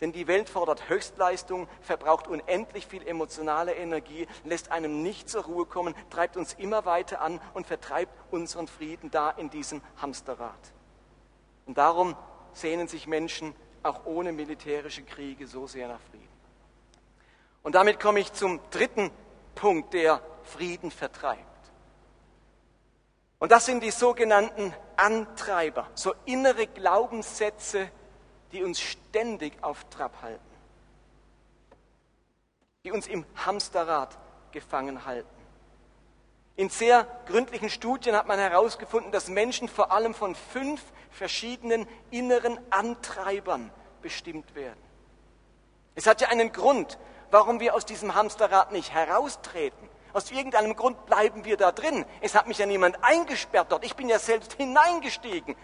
Denn 0.00 0.12
die 0.12 0.26
Welt 0.26 0.48
fordert 0.48 0.88
Höchstleistung, 0.88 1.68
verbraucht 1.80 2.26
unendlich 2.26 2.86
viel 2.86 3.06
emotionale 3.06 3.74
Energie, 3.74 4.26
lässt 4.44 4.70
einem 4.70 5.02
nicht 5.02 5.28
zur 5.28 5.44
Ruhe 5.44 5.66
kommen, 5.66 5.94
treibt 6.10 6.36
uns 6.36 6.54
immer 6.54 6.84
weiter 6.86 7.20
an 7.20 7.40
und 7.54 7.66
vertreibt 7.66 8.12
unseren 8.30 8.66
Frieden 8.66 9.10
da 9.10 9.30
in 9.30 9.48
diesem 9.50 9.82
Hamsterrad. 9.96 10.72
Und 11.66 11.76
darum 11.78 12.16
sehnen 12.52 12.88
sich 12.88 13.06
Menschen 13.06 13.54
auch 13.82 14.04
ohne 14.04 14.32
militärische 14.32 15.02
Kriege 15.02 15.46
so 15.46 15.66
sehr 15.66 15.88
nach 15.88 16.00
Frieden. 16.10 16.35
Und 17.66 17.74
damit 17.74 17.98
komme 17.98 18.20
ich 18.20 18.32
zum 18.32 18.60
dritten 18.70 19.10
Punkt, 19.56 19.92
der 19.92 20.22
Frieden 20.44 20.92
vertreibt. 20.92 21.42
Und 23.40 23.50
das 23.50 23.66
sind 23.66 23.82
die 23.82 23.90
sogenannten 23.90 24.72
Antreiber, 24.94 25.90
so 25.94 26.14
innere 26.26 26.68
Glaubenssätze, 26.68 27.90
die 28.52 28.62
uns 28.62 28.78
ständig 28.78 29.64
auf 29.64 29.82
Trab 29.90 30.22
halten, 30.22 30.40
die 32.84 32.92
uns 32.92 33.08
im 33.08 33.26
Hamsterrad 33.34 34.16
gefangen 34.52 35.04
halten. 35.04 35.26
In 36.54 36.70
sehr 36.70 37.08
gründlichen 37.26 37.68
Studien 37.68 38.14
hat 38.14 38.28
man 38.28 38.38
herausgefunden, 38.38 39.10
dass 39.10 39.28
Menschen 39.28 39.66
vor 39.66 39.90
allem 39.90 40.14
von 40.14 40.36
fünf 40.36 40.84
verschiedenen 41.10 41.88
inneren 42.12 42.60
Antreibern 42.70 43.72
bestimmt 44.02 44.54
werden. 44.54 44.78
Es 45.96 46.06
hat 46.06 46.20
ja 46.20 46.28
einen 46.28 46.52
Grund, 46.52 46.96
warum 47.30 47.60
wir 47.60 47.74
aus 47.74 47.84
diesem 47.84 48.14
Hamsterrad 48.14 48.72
nicht 48.72 48.92
heraustreten. 48.92 49.88
Aus 50.12 50.30
irgendeinem 50.30 50.76
Grund 50.76 51.04
bleiben 51.06 51.44
wir 51.44 51.56
da 51.56 51.72
drin. 51.72 52.06
Es 52.20 52.34
hat 52.34 52.46
mich 52.46 52.58
ja 52.58 52.66
niemand 52.66 52.96
eingesperrt 53.02 53.70
dort. 53.70 53.84
Ich 53.84 53.96
bin 53.96 54.08
ja 54.08 54.18
selbst 54.18 54.54
hineingestiegen. 54.54 55.54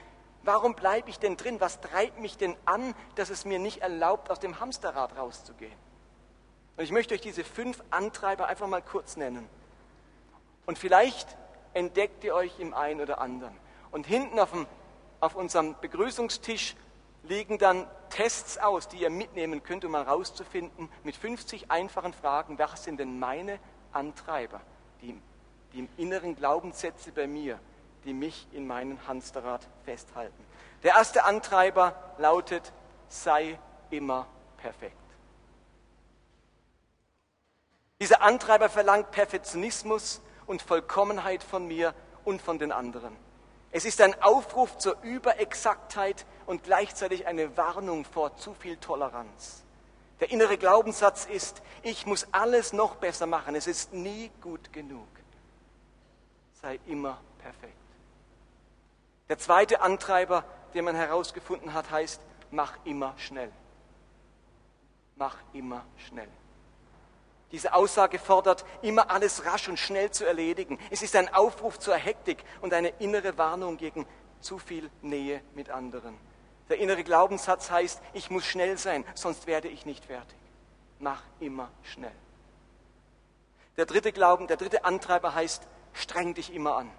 Warum 0.43 0.75
bleibe 0.75 1.09
ich 1.09 1.19
denn 1.19 1.37
drin? 1.37 1.61
Was 1.61 1.81
treibt 1.81 2.19
mich 2.19 2.37
denn 2.37 2.57
an, 2.65 2.95
dass 3.15 3.31
es 3.31 3.45
mir 3.45 3.59
nicht 3.59 3.81
erlaubt, 3.81 4.31
aus 4.31 4.41
dem 4.41 4.61
Hamsterrad 4.61 5.17
rauszugehen? 5.17 5.73
Und 6.77 6.85
ich 6.85 6.91
möchte 6.91 7.15
euch 7.15 7.21
diese 7.21 7.45
fünf 7.45 7.83
Antreiber 7.91 8.47
einfach 8.47 8.67
mal 8.67 8.83
kurz 8.83 9.17
nennen. 9.17 9.49
Und 10.67 10.79
vielleicht 10.79 11.37
entdeckt 11.75 12.25
ihr 12.25 12.35
euch 12.35 12.59
im 12.59 12.75
einen 12.75 13.01
oder 13.01 13.21
anderen. 13.21 13.57
Und 13.91 14.07
hinten 14.07 14.39
auf, 14.39 14.51
dem, 14.51 14.67
auf 15.21 15.35
unserem 15.35 15.77
Begrüßungstisch 15.81 16.77
liegen 17.23 17.59
dann 17.59 17.87
Tests 18.11 18.59
aus, 18.59 18.89
die 18.89 18.99
ihr 18.99 19.11
mitnehmen 19.11 19.63
könnt, 19.63 19.85
um 19.85 19.95
herauszufinden, 19.95 20.89
mit 21.05 21.17
50 21.17 21.71
einfachen 21.71 22.13
Fragen, 22.13 22.59
was 22.59 22.85
sind 22.85 22.99
denn 22.99 23.19
meine 23.19 23.59
Antreiber, 23.93 24.61
die, 25.01 25.21
die 25.73 25.81
im 25.81 25.89
inneren 25.97 26.35
Glaubenssätze 26.37 27.13
bei 27.13 27.27
mir 27.27 27.59
die 28.05 28.13
mich 28.13 28.47
in 28.53 28.67
meinem 28.67 29.07
Hamsterrad 29.07 29.67
festhalten. 29.85 30.45
Der 30.83 30.95
erste 30.95 31.25
Antreiber 31.25 31.95
lautet, 32.19 32.73
sei 33.09 33.59
immer 33.91 34.27
perfekt. 34.57 34.97
Dieser 38.01 38.23
Antreiber 38.23 38.69
verlangt 38.69 39.13
Perfektionismus 39.13 40.21
und 40.47 40.61
Vollkommenheit 40.61 41.43
von 41.45 41.67
mir 41.67 41.95
und 42.25 42.43
von 42.43 42.59
den 42.59 42.73
anderen. 42.73 43.17
Es 43.71 43.85
ist 43.85 44.01
ein 44.01 44.21
Aufruf 44.23 44.77
zur 44.79 45.01
Überexaktheit 45.03 46.27
und 46.47 46.65
gleichzeitig 46.65 47.27
eine 47.27 47.57
Warnung 47.57 48.05
vor 48.05 48.37
zu 48.37 48.55
viel 48.55 48.77
Toleranz. 48.77 49.63
Der 50.21 50.31
innere 50.31 50.57
Glaubenssatz 50.57 51.25
ist, 51.25 51.63
ich 51.83 52.07
muss 52.07 52.29
alles 52.31 52.73
noch 52.73 52.97
besser 52.97 53.27
machen, 53.27 53.55
es 53.55 53.67
ist 53.67 53.93
nie 53.93 54.31
gut 54.41 54.73
genug. 54.73 55.09
Sei 56.61 56.79
immer 56.87 57.21
perfekt. 57.41 57.73
Der 59.29 59.39
zweite 59.39 59.81
Antreiber, 59.81 60.45
den 60.75 60.85
man 60.85 60.95
herausgefunden 60.95 61.73
hat, 61.73 61.91
heißt, 61.91 62.21
mach 62.51 62.75
immer 62.85 63.15
schnell. 63.17 63.51
Mach 65.17 65.37
immer 65.53 65.85
schnell. 66.07 66.29
Diese 67.51 67.75
Aussage 67.75 68.19
fordert, 68.19 68.65
immer 68.81 69.11
alles 69.11 69.45
rasch 69.45 69.69
und 69.69 69.79
schnell 69.79 70.11
zu 70.11 70.25
erledigen. 70.25 70.79
Es 70.91 71.03
ist 71.03 71.17
ein 71.17 71.33
Aufruf 71.35 71.79
zur 71.79 71.97
Hektik 71.97 72.45
und 72.63 72.73
eine 72.73 72.89
innere 73.01 73.37
Warnung 73.37 73.77
gegen 73.77 74.07
zu 74.41 74.59
viel 74.59 74.91
Nähe 75.03 75.43
mit 75.55 75.69
anderen. 75.69 76.17
Der 76.73 76.79
innere 76.79 77.05
Glaubenssatz 77.05 77.71
heißt, 77.71 78.01
ich 78.15 78.31
muss 78.31 78.47
schnell 78.47 78.79
sein, 78.79 79.05
sonst 79.13 79.47
werde 79.47 79.69
ich 79.69 79.85
nicht 79.85 80.07
fertig. 80.07 80.39
Mach 81.01 81.21
immer 81.39 81.71
schnell. 81.83 82.15
Der 83.77 83.85
dritte 83.85 84.11
Glauben, 84.11 84.47
der 84.47 84.57
dritte 84.57 84.87
Antreiber 84.87 85.35
heißt, 85.35 85.69
streng 85.93 86.33
dich 86.33 86.51
immer 86.55 86.77
an. 86.77 86.91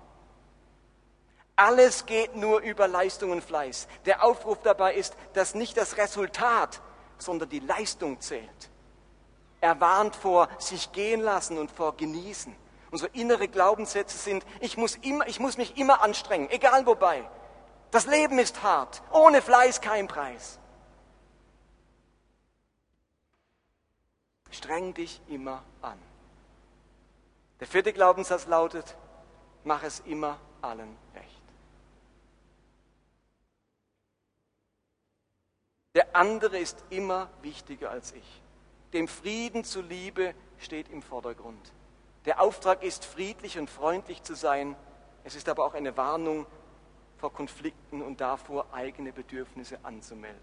Alles 1.56 2.06
geht 2.06 2.36
nur 2.36 2.60
über 2.60 2.88
Leistung 2.88 3.32
und 3.32 3.44
Fleiß. 3.44 3.88
Der 4.06 4.24
Aufruf 4.24 4.60
dabei 4.62 4.94
ist, 4.94 5.18
dass 5.34 5.56
nicht 5.56 5.76
das 5.76 5.98
Resultat, 5.98 6.80
sondern 7.18 7.50
die 7.50 7.58
Leistung 7.60 8.22
zählt. 8.22 8.70
Er 9.60 9.82
warnt 9.82 10.16
vor 10.16 10.50
sich 10.60 10.92
gehen 10.92 11.22
lassen 11.22 11.58
und 11.58 11.72
vor 11.72 11.98
genießen. 11.98 12.56
Unsere 12.92 13.10
innere 13.14 13.48
Glaubenssätze 13.48 14.20
sind, 14.20 14.46
ich 14.60 14.78
muss, 14.78 14.98
immer, 14.98 15.28
ich 15.28 15.40
muss 15.40 15.58
mich 15.58 15.78
immer 15.78 16.04
anstrengen, 16.04 16.52
egal 16.52 16.86
wobei. 16.86 17.28
Das 17.94 18.08
Leben 18.08 18.40
ist 18.40 18.64
hart, 18.64 19.04
ohne 19.12 19.40
Fleiß 19.40 19.80
kein 19.80 20.08
Preis. 20.08 20.58
Streng 24.50 24.96
dich 24.96 25.22
immer 25.28 25.64
an. 25.80 26.00
Der 27.60 27.68
vierte 27.68 27.94
Glaubenssatz 27.94 28.48
lautet, 28.48 28.98
mach 29.64 29.84
es 29.84 30.00
immer 30.00 30.40
allen 30.64 30.98
recht. 31.14 31.44
Der 35.94 36.16
andere 36.16 36.58
ist 36.58 36.84
immer 36.90 37.30
wichtiger 37.44 37.92
als 37.92 38.14
ich. 38.14 38.42
Dem 38.94 39.08
Frieden 39.08 39.64
zuliebe 39.64 40.34
steht 40.58 40.90
im 40.90 41.04
Vordergrund. 41.04 41.72
Der 42.26 42.42
Auftrag 42.42 42.82
ist, 42.82 43.06
friedlich 43.06 43.60
und 43.60 43.70
freundlich 43.70 44.24
zu 44.24 44.34
sein. 44.34 44.76
Es 45.24 45.36
ist 45.36 45.48
aber 45.48 45.64
auch 45.64 45.76
eine 45.76 45.96
Warnung 45.96 46.48
vor 47.24 47.32
Konflikten 47.32 48.02
und 48.02 48.20
davor, 48.20 48.66
eigene 48.74 49.14
Bedürfnisse 49.14 49.80
anzumelden. 49.84 50.42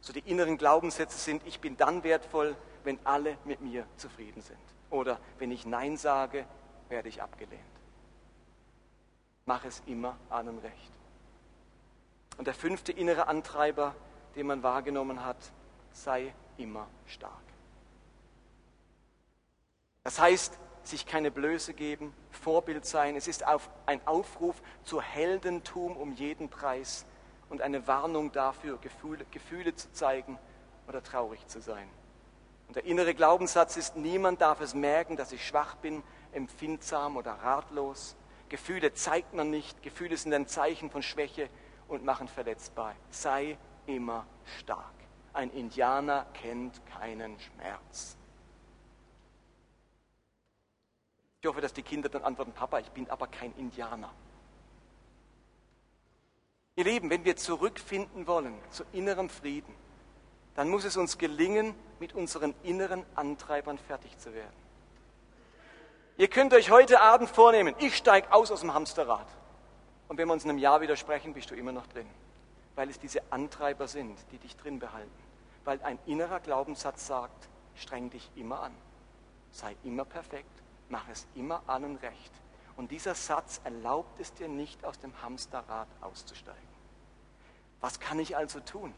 So 0.00 0.12
die 0.12 0.20
inneren 0.20 0.56
Glaubenssätze 0.56 1.18
sind, 1.18 1.42
ich 1.44 1.58
bin 1.58 1.76
dann 1.76 2.04
wertvoll, 2.04 2.54
wenn 2.84 2.96
alle 3.02 3.36
mit 3.44 3.60
mir 3.60 3.84
zufrieden 3.96 4.40
sind. 4.40 4.56
Oder 4.88 5.18
wenn 5.40 5.50
ich 5.50 5.66
Nein 5.66 5.96
sage, 5.96 6.46
werde 6.88 7.08
ich 7.08 7.20
abgelehnt. 7.20 7.60
Mach 9.46 9.64
es 9.64 9.82
immer 9.86 10.16
allen 10.30 10.60
recht. 10.60 10.92
Und 12.38 12.46
der 12.46 12.54
fünfte 12.54 12.92
innere 12.92 13.26
Antreiber 13.26 13.96
den 14.36 14.46
man 14.46 14.62
wahrgenommen 14.62 15.24
hat, 15.24 15.50
sei 15.92 16.32
immer 16.56 16.86
stark. 17.06 17.32
Das 20.04 20.20
heißt, 20.20 20.56
sich 20.88 21.06
keine 21.06 21.30
Blöße 21.30 21.74
geben, 21.74 22.14
Vorbild 22.30 22.84
sein. 22.86 23.16
Es 23.16 23.28
ist 23.28 23.44
ein 23.86 24.00
Aufruf 24.06 24.62
zu 24.84 25.00
Heldentum 25.00 25.96
um 25.96 26.12
jeden 26.12 26.48
Preis 26.48 27.06
und 27.48 27.62
eine 27.62 27.86
Warnung 27.86 28.32
dafür, 28.32 28.78
Gefühle, 28.78 29.24
Gefühle 29.30 29.74
zu 29.74 29.92
zeigen 29.92 30.38
oder 30.88 31.02
traurig 31.02 31.46
zu 31.46 31.60
sein. 31.60 31.88
Und 32.68 32.76
der 32.76 32.84
innere 32.84 33.14
Glaubenssatz 33.14 33.76
ist, 33.76 33.96
niemand 33.96 34.40
darf 34.40 34.60
es 34.60 34.74
merken, 34.74 35.16
dass 35.16 35.32
ich 35.32 35.46
schwach 35.46 35.76
bin, 35.76 36.02
empfindsam 36.32 37.16
oder 37.16 37.32
ratlos. 37.32 38.16
Gefühle 38.48 38.92
zeigt 38.92 39.34
man 39.34 39.50
nicht, 39.50 39.82
Gefühle 39.82 40.16
sind 40.16 40.34
ein 40.34 40.46
Zeichen 40.46 40.90
von 40.90 41.02
Schwäche 41.02 41.48
und 41.88 42.04
machen 42.04 42.28
verletzbar. 42.28 42.94
Sei 43.10 43.58
immer 43.86 44.26
stark. 44.58 44.94
Ein 45.32 45.50
Indianer 45.50 46.26
kennt 46.32 46.80
keinen 46.86 47.38
Schmerz. 47.38 48.15
Ich 51.40 51.48
hoffe, 51.48 51.60
dass 51.60 51.72
die 51.72 51.82
Kinder 51.82 52.08
dann 52.08 52.22
antworten, 52.22 52.52
Papa, 52.52 52.78
ich 52.78 52.90
bin 52.90 53.08
aber 53.10 53.26
kein 53.26 53.54
Indianer. 53.56 54.10
Ihr 56.76 56.84
Lieben, 56.84 57.08
wenn 57.08 57.24
wir 57.24 57.36
zurückfinden 57.36 58.26
wollen 58.26 58.58
zu 58.70 58.84
innerem 58.92 59.28
Frieden, 59.28 59.74
dann 60.54 60.68
muss 60.68 60.84
es 60.84 60.96
uns 60.96 61.18
gelingen, 61.18 61.74
mit 62.00 62.14
unseren 62.14 62.54
inneren 62.62 63.04
Antreibern 63.14 63.78
fertig 63.78 64.18
zu 64.18 64.34
werden. 64.34 64.66
Ihr 66.18 66.28
könnt 66.28 66.52
euch 66.54 66.70
heute 66.70 67.00
Abend 67.00 67.28
vornehmen, 67.28 67.74
ich 67.78 67.96
steige 67.96 68.32
aus 68.32 68.50
aus 68.50 68.60
dem 68.60 68.74
Hamsterrad. 68.74 69.26
Und 70.08 70.18
wenn 70.18 70.28
wir 70.28 70.32
uns 70.32 70.44
in 70.44 70.50
einem 70.50 70.58
Jahr 70.58 70.80
widersprechen, 70.80 71.34
bist 71.34 71.50
du 71.50 71.54
immer 71.54 71.72
noch 71.72 71.86
drin 71.86 72.06
weil 72.76 72.90
es 72.90 73.00
diese 73.00 73.20
Antreiber 73.32 73.88
sind, 73.88 74.18
die 74.30 74.38
dich 74.38 74.54
drin 74.56 74.78
behalten. 74.78 75.10
Weil 75.64 75.82
ein 75.82 75.98
innerer 76.06 76.38
Glaubenssatz 76.38 77.06
sagt, 77.06 77.48
streng 77.74 78.10
dich 78.10 78.30
immer 78.36 78.60
an, 78.60 78.74
sei 79.50 79.74
immer 79.82 80.04
perfekt, 80.04 80.62
mach 80.88 81.08
es 81.08 81.26
immer 81.34 81.62
allen 81.66 81.96
recht. 81.96 82.32
Und 82.76 82.90
dieser 82.90 83.14
Satz 83.14 83.60
erlaubt 83.64 84.20
es 84.20 84.34
dir 84.34 84.48
nicht, 84.48 84.84
aus 84.84 84.98
dem 84.98 85.12
Hamsterrad 85.22 85.88
auszusteigen. 86.00 86.60
Was 87.80 88.00
kann 88.00 88.18
ich 88.18 88.36
also 88.36 88.60
tun? 88.60 88.94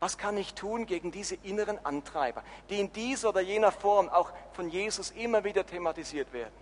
Was 0.00 0.16
kann 0.16 0.36
ich 0.36 0.54
tun 0.54 0.86
gegen 0.86 1.10
diese 1.10 1.34
inneren 1.36 1.84
Antreiber, 1.84 2.44
die 2.70 2.78
in 2.78 2.92
dieser 2.92 3.30
oder 3.30 3.40
jener 3.40 3.72
Form 3.72 4.08
auch 4.08 4.32
von 4.52 4.68
Jesus 4.68 5.10
immer 5.10 5.42
wieder 5.44 5.66
thematisiert 5.66 6.32
werden? 6.32 6.54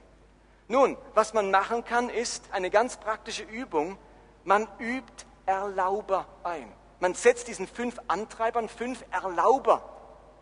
Nun, 0.69 0.97
was 1.15 1.35
man 1.35 1.51
machen 1.51 1.85
kann, 1.85 2.09
ist 2.09 2.51
eine 2.53 2.71
ganz 2.71 2.97
praktische 2.97 3.45
Übung. 3.45 3.99
Man 4.45 4.67
übt 4.79 5.27
Erlauber 5.45 6.27
ein. 6.43 6.73
Man 6.99 7.15
setzt 7.15 7.49
diesen 7.49 7.67
fünf 7.67 8.01
Antreibern 8.09 8.69
fünf 8.69 9.05
Erlauber 9.11 9.96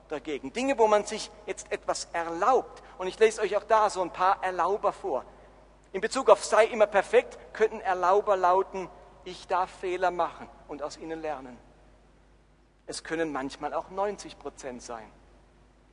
dagegen. 0.09 0.53
Dinge, 0.53 0.79
wo 0.79 0.87
man 0.87 1.05
sich 1.05 1.31
jetzt 1.47 1.71
etwas 1.73 2.09
erlaubt. 2.13 2.83
Und 2.99 3.07
ich 3.07 3.19
lese 3.19 3.41
euch 3.41 3.57
auch 3.57 3.65
da 3.65 3.91
so 3.91 4.03
ein 4.03 4.11
paar 4.11 4.43
Erlauber 4.43 4.93
vor. 4.93 5.25
In 5.93 6.01
Bezug 6.01 6.29
auf 6.31 6.45
sei 6.45 6.67
immer 6.67 6.87
perfekt 6.87 7.39
könnten 7.53 7.81
Erlauber 7.81 8.37
lauten, 8.37 8.89
ich 9.25 9.47
darf 9.47 9.71
Fehler 9.71 10.11
machen 10.11 10.49
und 10.69 10.83
aus 10.83 10.97
ihnen 10.97 11.21
lernen. 11.23 11.57
Es 12.87 13.05
können 13.05 13.33
manchmal 13.33 13.73
auch 13.73 13.91
90 13.91 14.39
Prozent 14.39 14.83
sein. 14.83 15.11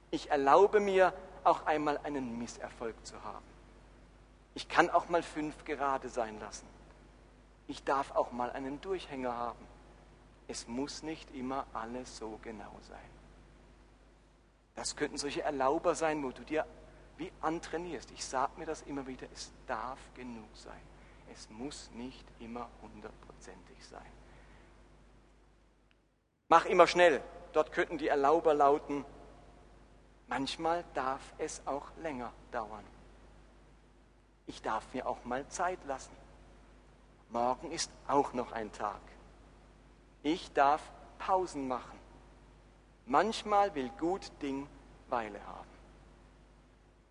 Ich 0.10 0.30
erlaube 0.30 0.80
mir 0.80 1.14
auch 1.44 1.66
einmal 1.66 2.00
einen 2.04 2.38
Misserfolg 2.38 2.96
zu 3.06 3.24
haben. 3.24 3.46
Ich 4.54 4.68
kann 4.68 4.90
auch 4.90 5.08
mal 5.08 5.24
fünf 5.24 5.64
gerade 5.64 6.10
sein 6.10 6.40
lassen. 6.40 6.68
Ich 7.68 7.84
darf 7.84 8.12
auch 8.16 8.32
mal 8.32 8.52
einen 8.52 8.82
Durchhänger 8.82 9.34
haben. 9.34 9.66
Es 10.48 10.68
muss 10.68 11.04
nicht 11.04 11.34
immer 11.34 11.66
alles 11.74 12.18
so 12.18 12.38
genau 12.42 12.76
sein. 12.90 13.21
Das 14.76 14.96
könnten 14.96 15.18
solche 15.18 15.42
Erlauber 15.42 15.96
sein, 15.96 16.24
wo 16.24 16.32
du 16.32 16.44
dir 16.44 16.66
wie 17.18 17.32
antrainierst. 17.42 18.12
Ich 18.12 18.26
sage 18.26 18.54
mir 18.58 18.66
das 18.66 18.82
immer 18.84 19.06
wieder, 19.06 19.28
es 19.34 19.52
darf 19.68 20.00
genug 20.16 20.50
sein. 20.56 20.82
Es 21.34 21.50
muss 21.50 21.90
nicht 21.94 22.26
immer 22.40 22.68
hundertprozentig 22.82 23.86
sein. 23.86 24.12
Mach 26.50 26.66
immer 26.66 26.88
schnell. 26.88 27.22
Dort 27.54 27.72
könnten 27.72 27.98
die 27.98 28.08
Erlauber 28.08 28.54
lauten, 28.54 29.06
manchmal 30.28 30.84
darf 30.94 31.22
es 31.38 31.62
auch 31.66 31.86
länger 32.02 32.32
dauern. 32.52 32.84
Ich 34.48 34.62
darf 34.62 34.94
mir 34.94 35.06
auch 35.08 35.24
mal 35.26 35.48
Zeit 35.48 35.80
lassen. 35.86 36.16
Morgen 37.30 37.72
ist 37.72 37.92
auch 38.08 38.34
noch 38.34 38.52
ein 38.52 38.72
Tag. 38.72 39.02
Ich 40.24 40.52
darf 40.54 40.82
Pausen 41.20 41.68
machen. 41.68 42.01
Manchmal 43.12 43.76
will 43.76 43.90
gut 44.00 44.32
Ding 44.42 44.70
Weile 45.10 45.46
haben. 45.46 45.68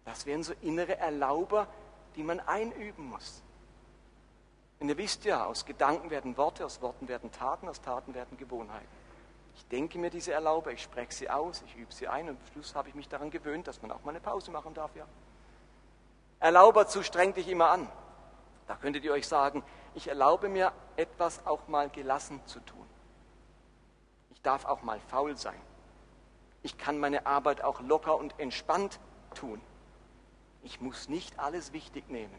Das 0.07 0.25
wären 0.25 0.43
so 0.43 0.55
innere 0.63 0.97
Erlauber, 0.97 1.67
die 2.17 2.23
man 2.23 2.41
einüben 2.41 3.05
muss. 3.05 3.43
Und 4.79 4.89
ihr 4.89 4.97
wisst 4.97 5.27
ja, 5.27 5.45
aus 5.45 5.67
Gedanken 5.67 6.09
werden 6.09 6.39
Worte, 6.39 6.65
aus 6.65 6.81
Worten 6.81 7.07
werden 7.07 7.31
Taten, 7.31 7.69
aus 7.69 7.83
Taten 7.83 8.15
werden 8.15 8.39
Gewohnheiten. 8.39 8.89
Ich 9.55 9.67
denke 9.67 9.99
mir 9.99 10.09
diese 10.09 10.33
Erlauber, 10.33 10.73
ich 10.73 10.83
spreche 10.83 11.13
sie 11.13 11.29
aus, 11.29 11.63
ich 11.67 11.77
übe 11.77 11.93
sie 11.93 12.09
ein 12.09 12.31
und 12.31 12.39
am 12.41 12.47
Schluss 12.53 12.75
habe 12.75 12.89
ich 12.89 12.95
mich 12.95 13.11
daran 13.11 13.31
gewöhnt, 13.31 13.69
dass 13.69 13.83
man 13.83 13.93
auch 13.93 14.03
mal 14.03 14.13
eine 14.13 14.21
Pause 14.21 14.51
machen 14.51 14.73
darf, 14.73 14.97
ja. 14.97 15.05
Erlauber 16.39 16.87
zu 16.87 17.03
streng 17.03 17.35
dich 17.35 17.47
immer 17.47 17.69
an. 17.69 17.87
Da 18.67 18.77
könntet 18.77 19.05
ihr 19.05 19.13
euch 19.13 19.29
sagen, 19.29 19.63
ich 19.95 20.09
erlaube 20.09 20.49
mir 20.49 20.73
etwas 20.97 21.45
auch 21.45 21.69
mal 21.69 21.91
gelassen 21.91 22.41
zu 22.47 22.59
tun. 22.61 22.87
Ich 24.31 24.41
darf 24.41 24.65
auch 24.65 24.81
mal 24.81 24.99
faul 24.99 25.37
sein. 25.37 25.61
Ich 26.63 26.77
kann 26.79 26.99
meine 26.99 27.27
Arbeit 27.27 27.63
auch 27.63 27.81
locker 27.81 28.17
und 28.17 28.39
entspannt 28.39 29.01
tun. 29.35 29.61
Ich 30.63 30.81
muss 30.81 31.09
nicht 31.09 31.39
alles 31.39 31.73
wichtig 31.73 32.09
nehmen. 32.11 32.35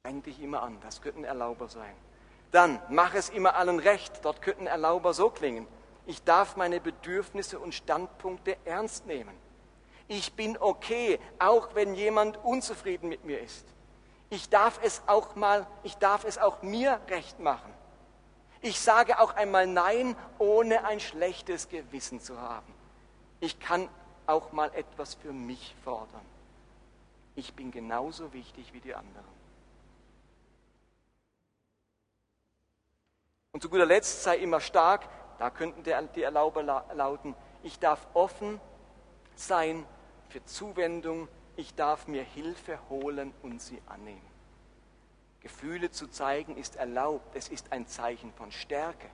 Streng 0.00 0.22
dich 0.22 0.40
immer 0.42 0.62
an, 0.62 0.78
das 0.82 1.00
könnten 1.00 1.24
Erlauber 1.24 1.68
sein. 1.68 1.94
Dann, 2.50 2.82
mach 2.90 3.14
es 3.14 3.30
immer 3.30 3.54
allen 3.54 3.78
recht, 3.78 4.24
dort 4.24 4.42
könnten 4.42 4.66
Erlauber 4.66 5.14
so 5.14 5.30
klingen. 5.30 5.66
Ich 6.06 6.22
darf 6.24 6.56
meine 6.56 6.80
Bedürfnisse 6.80 7.58
und 7.58 7.74
Standpunkte 7.74 8.56
ernst 8.64 9.06
nehmen. 9.06 9.34
Ich 10.08 10.34
bin 10.34 10.58
okay, 10.58 11.18
auch 11.38 11.74
wenn 11.74 11.94
jemand 11.94 12.36
unzufrieden 12.44 13.08
mit 13.08 13.24
mir 13.24 13.40
ist. 13.40 13.64
Ich 14.28 14.50
darf 14.50 14.80
es 14.82 15.02
auch 15.06 15.36
mal, 15.36 15.66
ich 15.84 15.96
darf 15.96 16.24
es 16.24 16.36
auch 16.36 16.62
mir 16.62 17.00
recht 17.08 17.38
machen. 17.38 17.71
Ich 18.62 18.80
sage 18.80 19.18
auch 19.18 19.34
einmal 19.34 19.66
Nein, 19.66 20.16
ohne 20.38 20.84
ein 20.84 21.00
schlechtes 21.00 21.68
Gewissen 21.68 22.20
zu 22.20 22.40
haben. 22.40 22.72
Ich 23.40 23.58
kann 23.58 23.88
auch 24.26 24.52
mal 24.52 24.72
etwas 24.74 25.14
für 25.14 25.32
mich 25.32 25.74
fordern. 25.82 26.24
Ich 27.34 27.54
bin 27.54 27.72
genauso 27.72 28.32
wichtig 28.32 28.72
wie 28.72 28.80
die 28.80 28.94
anderen. 28.94 29.26
Und 33.50 33.62
zu 33.62 33.68
guter 33.68 33.84
Letzt 33.84 34.22
sei 34.22 34.36
immer 34.38 34.60
stark, 34.60 35.08
da 35.38 35.50
könnten 35.50 35.82
die 35.82 36.22
Erlauber 36.22 36.62
lauten, 36.62 37.34
ich 37.64 37.78
darf 37.80 38.06
offen 38.14 38.60
sein 39.34 39.84
für 40.28 40.44
Zuwendung, 40.44 41.28
ich 41.56 41.74
darf 41.74 42.06
mir 42.06 42.22
Hilfe 42.22 42.78
holen 42.88 43.34
und 43.42 43.60
sie 43.60 43.82
annehmen. 43.86 44.31
Gefühle 45.42 45.90
zu 45.90 46.06
zeigen 46.06 46.56
ist 46.56 46.76
erlaubt, 46.76 47.34
es 47.34 47.48
ist 47.48 47.72
ein 47.72 47.88
Zeichen 47.88 48.32
von 48.32 48.52
Stärke. 48.52 49.10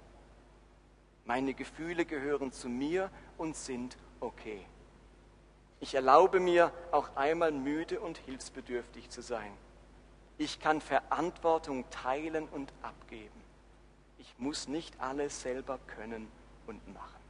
Meine 1.24 1.54
Gefühle 1.54 2.04
gehören 2.04 2.52
zu 2.52 2.68
mir 2.68 3.10
und 3.38 3.56
sind 3.56 3.96
okay. 4.20 4.64
Ich 5.80 5.94
erlaube 5.94 6.38
mir 6.38 6.70
auch 6.92 7.16
einmal 7.16 7.50
müde 7.50 8.00
und 8.00 8.18
hilfsbedürftig 8.18 9.08
zu 9.08 9.22
sein. 9.22 9.52
Ich 10.36 10.60
kann 10.60 10.82
Verantwortung 10.82 11.88
teilen 11.90 12.46
und 12.48 12.72
abgeben. 12.82 13.42
Ich 14.18 14.34
muss 14.38 14.68
nicht 14.68 15.00
alles 15.00 15.40
selber 15.40 15.78
können 15.86 16.30
und 16.66 16.86
machen. 16.92 17.20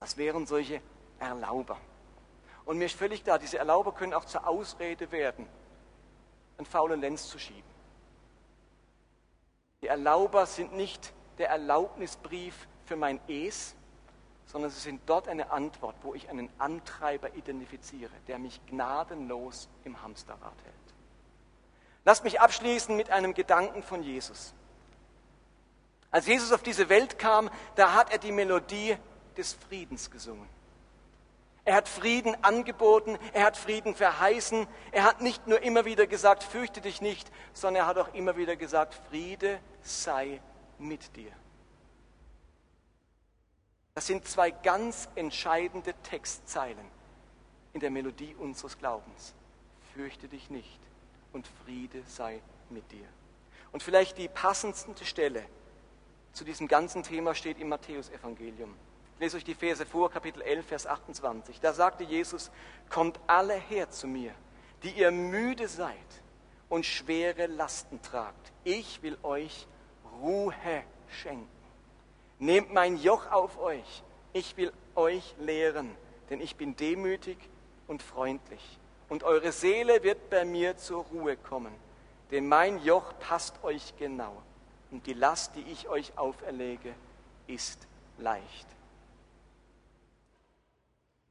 Das 0.00 0.16
wären 0.18 0.46
solche 0.46 0.82
Erlauber. 1.18 1.78
Und 2.66 2.76
mir 2.76 2.84
ist 2.84 2.96
völlig 2.96 3.24
klar, 3.24 3.38
diese 3.38 3.56
Erlauber 3.56 3.92
können 3.92 4.12
auch 4.12 4.26
zur 4.26 4.46
Ausrede 4.46 5.10
werden, 5.10 5.46
einen 6.58 6.66
faulen 6.66 7.00
Lenz 7.00 7.28
zu 7.28 7.38
schieben. 7.38 7.62
Die 9.80 9.86
Erlauber 9.86 10.44
sind 10.44 10.74
nicht 10.74 11.12
der 11.38 11.50
Erlaubnisbrief 11.50 12.66
für 12.84 12.96
mein 12.96 13.20
Es, 13.28 13.76
sondern 14.46 14.70
sie 14.70 14.80
sind 14.80 15.00
dort 15.06 15.28
eine 15.28 15.52
Antwort, 15.52 15.94
wo 16.02 16.14
ich 16.14 16.28
einen 16.28 16.50
Antreiber 16.58 17.34
identifiziere, 17.34 18.10
der 18.26 18.38
mich 18.38 18.60
gnadenlos 18.66 19.68
im 19.84 20.02
Hamsterrad 20.02 20.56
hält. 20.64 20.74
Lasst 22.04 22.24
mich 22.24 22.40
abschließen 22.40 22.96
mit 22.96 23.10
einem 23.10 23.34
Gedanken 23.34 23.82
von 23.82 24.02
Jesus. 24.02 24.54
Als 26.10 26.26
Jesus 26.26 26.52
auf 26.52 26.62
diese 26.62 26.88
Welt 26.88 27.18
kam, 27.18 27.50
da 27.76 27.92
hat 27.92 28.10
er 28.10 28.18
die 28.18 28.32
Melodie 28.32 28.96
des 29.36 29.52
Friedens 29.52 30.10
gesungen. 30.10 30.48
Er 31.68 31.74
hat 31.74 31.86
Frieden 31.90 32.34
angeboten, 32.42 33.18
er 33.34 33.44
hat 33.44 33.58
Frieden 33.58 33.94
verheißen. 33.94 34.66
Er 34.90 35.04
hat 35.04 35.20
nicht 35.20 35.46
nur 35.46 35.60
immer 35.60 35.84
wieder 35.84 36.06
gesagt, 36.06 36.42
fürchte 36.42 36.80
dich 36.80 37.02
nicht, 37.02 37.30
sondern 37.52 37.82
er 37.82 37.86
hat 37.86 37.98
auch 37.98 38.14
immer 38.14 38.38
wieder 38.38 38.56
gesagt, 38.56 38.98
Friede 39.10 39.60
sei 39.82 40.40
mit 40.78 41.14
dir. 41.14 41.30
Das 43.94 44.06
sind 44.06 44.26
zwei 44.26 44.50
ganz 44.50 45.10
entscheidende 45.14 45.92
Textzeilen 46.04 46.90
in 47.74 47.80
der 47.80 47.90
Melodie 47.90 48.34
unseres 48.38 48.78
Glaubens. 48.78 49.34
Fürchte 49.92 50.26
dich 50.26 50.48
nicht 50.48 50.80
und 51.34 51.46
Friede 51.66 52.02
sei 52.06 52.40
mit 52.70 52.90
dir. 52.92 53.04
Und 53.72 53.82
vielleicht 53.82 54.16
die 54.16 54.28
passendste 54.28 55.04
Stelle 55.04 55.44
zu 56.32 56.44
diesem 56.44 56.66
ganzen 56.66 57.02
Thema 57.02 57.34
steht 57.34 57.58
im 57.58 57.68
Matthäusevangelium. 57.68 58.74
Lese 59.18 59.36
euch 59.36 59.44
die 59.44 59.54
Verse 59.54 59.84
vor, 59.84 60.10
Kapitel 60.10 60.42
11, 60.42 60.66
Vers 60.66 60.86
28. 60.86 61.60
Da 61.60 61.72
sagte 61.72 62.04
Jesus, 62.04 62.50
kommt 62.88 63.18
alle 63.26 63.54
her 63.54 63.90
zu 63.90 64.06
mir, 64.06 64.32
die 64.82 64.90
ihr 64.90 65.10
müde 65.10 65.68
seid 65.68 65.96
und 66.68 66.86
schwere 66.86 67.46
Lasten 67.46 68.00
tragt. 68.02 68.52
Ich 68.64 69.02
will 69.02 69.18
euch 69.22 69.66
Ruhe 70.20 70.54
schenken. 71.08 71.48
Nehmt 72.38 72.72
mein 72.72 72.96
Joch 72.96 73.30
auf 73.30 73.58
euch. 73.58 74.02
Ich 74.32 74.56
will 74.56 74.72
euch 74.94 75.34
lehren, 75.38 75.96
denn 76.30 76.40
ich 76.40 76.56
bin 76.56 76.76
demütig 76.76 77.38
und 77.86 78.02
freundlich. 78.02 78.78
Und 79.08 79.24
eure 79.24 79.52
Seele 79.52 80.02
wird 80.02 80.30
bei 80.30 80.44
mir 80.44 80.76
zur 80.76 81.04
Ruhe 81.04 81.36
kommen. 81.36 81.74
Denn 82.30 82.46
mein 82.46 82.82
Joch 82.84 83.14
passt 83.20 83.64
euch 83.64 83.94
genau. 83.96 84.42
Und 84.90 85.06
die 85.06 85.14
Last, 85.14 85.56
die 85.56 85.62
ich 85.72 85.88
euch 85.88 86.16
auferlege, 86.16 86.94
ist 87.46 87.86
leicht. 88.18 88.66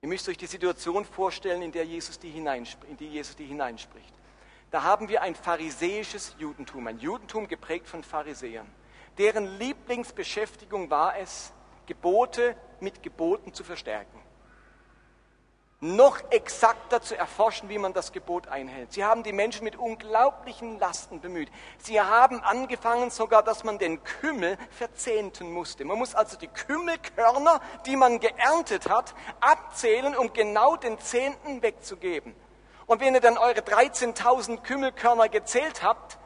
Ihr 0.02 0.10
müsst 0.10 0.30
euch 0.30 0.38
die 0.38 0.46
Situation 0.46 1.06
vorstellen, 1.06 1.64
in, 1.64 1.72
der 1.72 1.86
Jesus 1.86 2.20
die 2.20 2.30
in 2.30 2.98
die 2.98 3.08
Jesus 3.08 3.36
die 3.36 3.46
hineinspricht. 3.46 4.14
Da 4.70 4.84
haben 4.84 5.10
wir 5.10 5.24
ein 5.24 5.34
pharisäisches 5.34 6.36
Judentum, 6.38 6.86
ein 6.88 7.00
Judentum 7.00 7.48
geprägt 7.48 7.88
von 7.88 8.04
Pharisäern. 8.04 8.68
Deren 9.18 9.58
Lieblingsbeschäftigung 9.58 10.92
war 10.92 11.18
es, 11.18 11.52
Gebote 11.88 12.56
mit 12.80 13.02
Geboten 13.02 13.54
zu 13.54 13.64
verstärken. 13.64 14.17
Noch 15.80 16.20
exakter 16.32 17.02
zu 17.02 17.16
erforschen, 17.16 17.70
wie 17.70 17.78
man 17.78 17.94
das 17.94 18.12
Gebot 18.12 18.48
einhält. 18.48 18.94
Sie 18.94 19.06
haben 19.06 19.22
die 19.22 19.32
Menschen 19.32 19.64
mit 19.64 19.76
unglaublichen 19.76 20.80
Lasten 20.80 21.22
bemüht. 21.22 21.50
Sie 21.78 22.02
haben 22.02 22.42
angefangen 22.42 23.12
sogar, 23.12 23.44
dass 23.44 23.64
man 23.64 23.78
den 23.78 24.04
Kümmel 24.04 24.58
verzehnten 24.72 25.52
musste. 25.52 25.86
Man 25.86 26.00
muss 26.00 26.16
also 26.16 26.36
die 26.38 26.48
Kümmelkörner, 26.48 27.62
die 27.86 27.96
man 27.96 28.20
geerntet 28.20 28.90
hat, 28.90 29.14
abzählen, 29.40 30.16
um 30.16 30.34
genau 30.34 30.78
den 30.78 31.00
Zehnten 31.00 31.62
wegzugeben. 31.62 32.36
Und 32.88 33.00
wenn 33.00 33.14
ihr 33.14 33.22
dann 33.22 33.38
eure 33.38 33.60
13.000 33.60 34.62
Kümmelkörner 34.62 35.30
gezählt 35.30 35.84
habt 35.84 36.18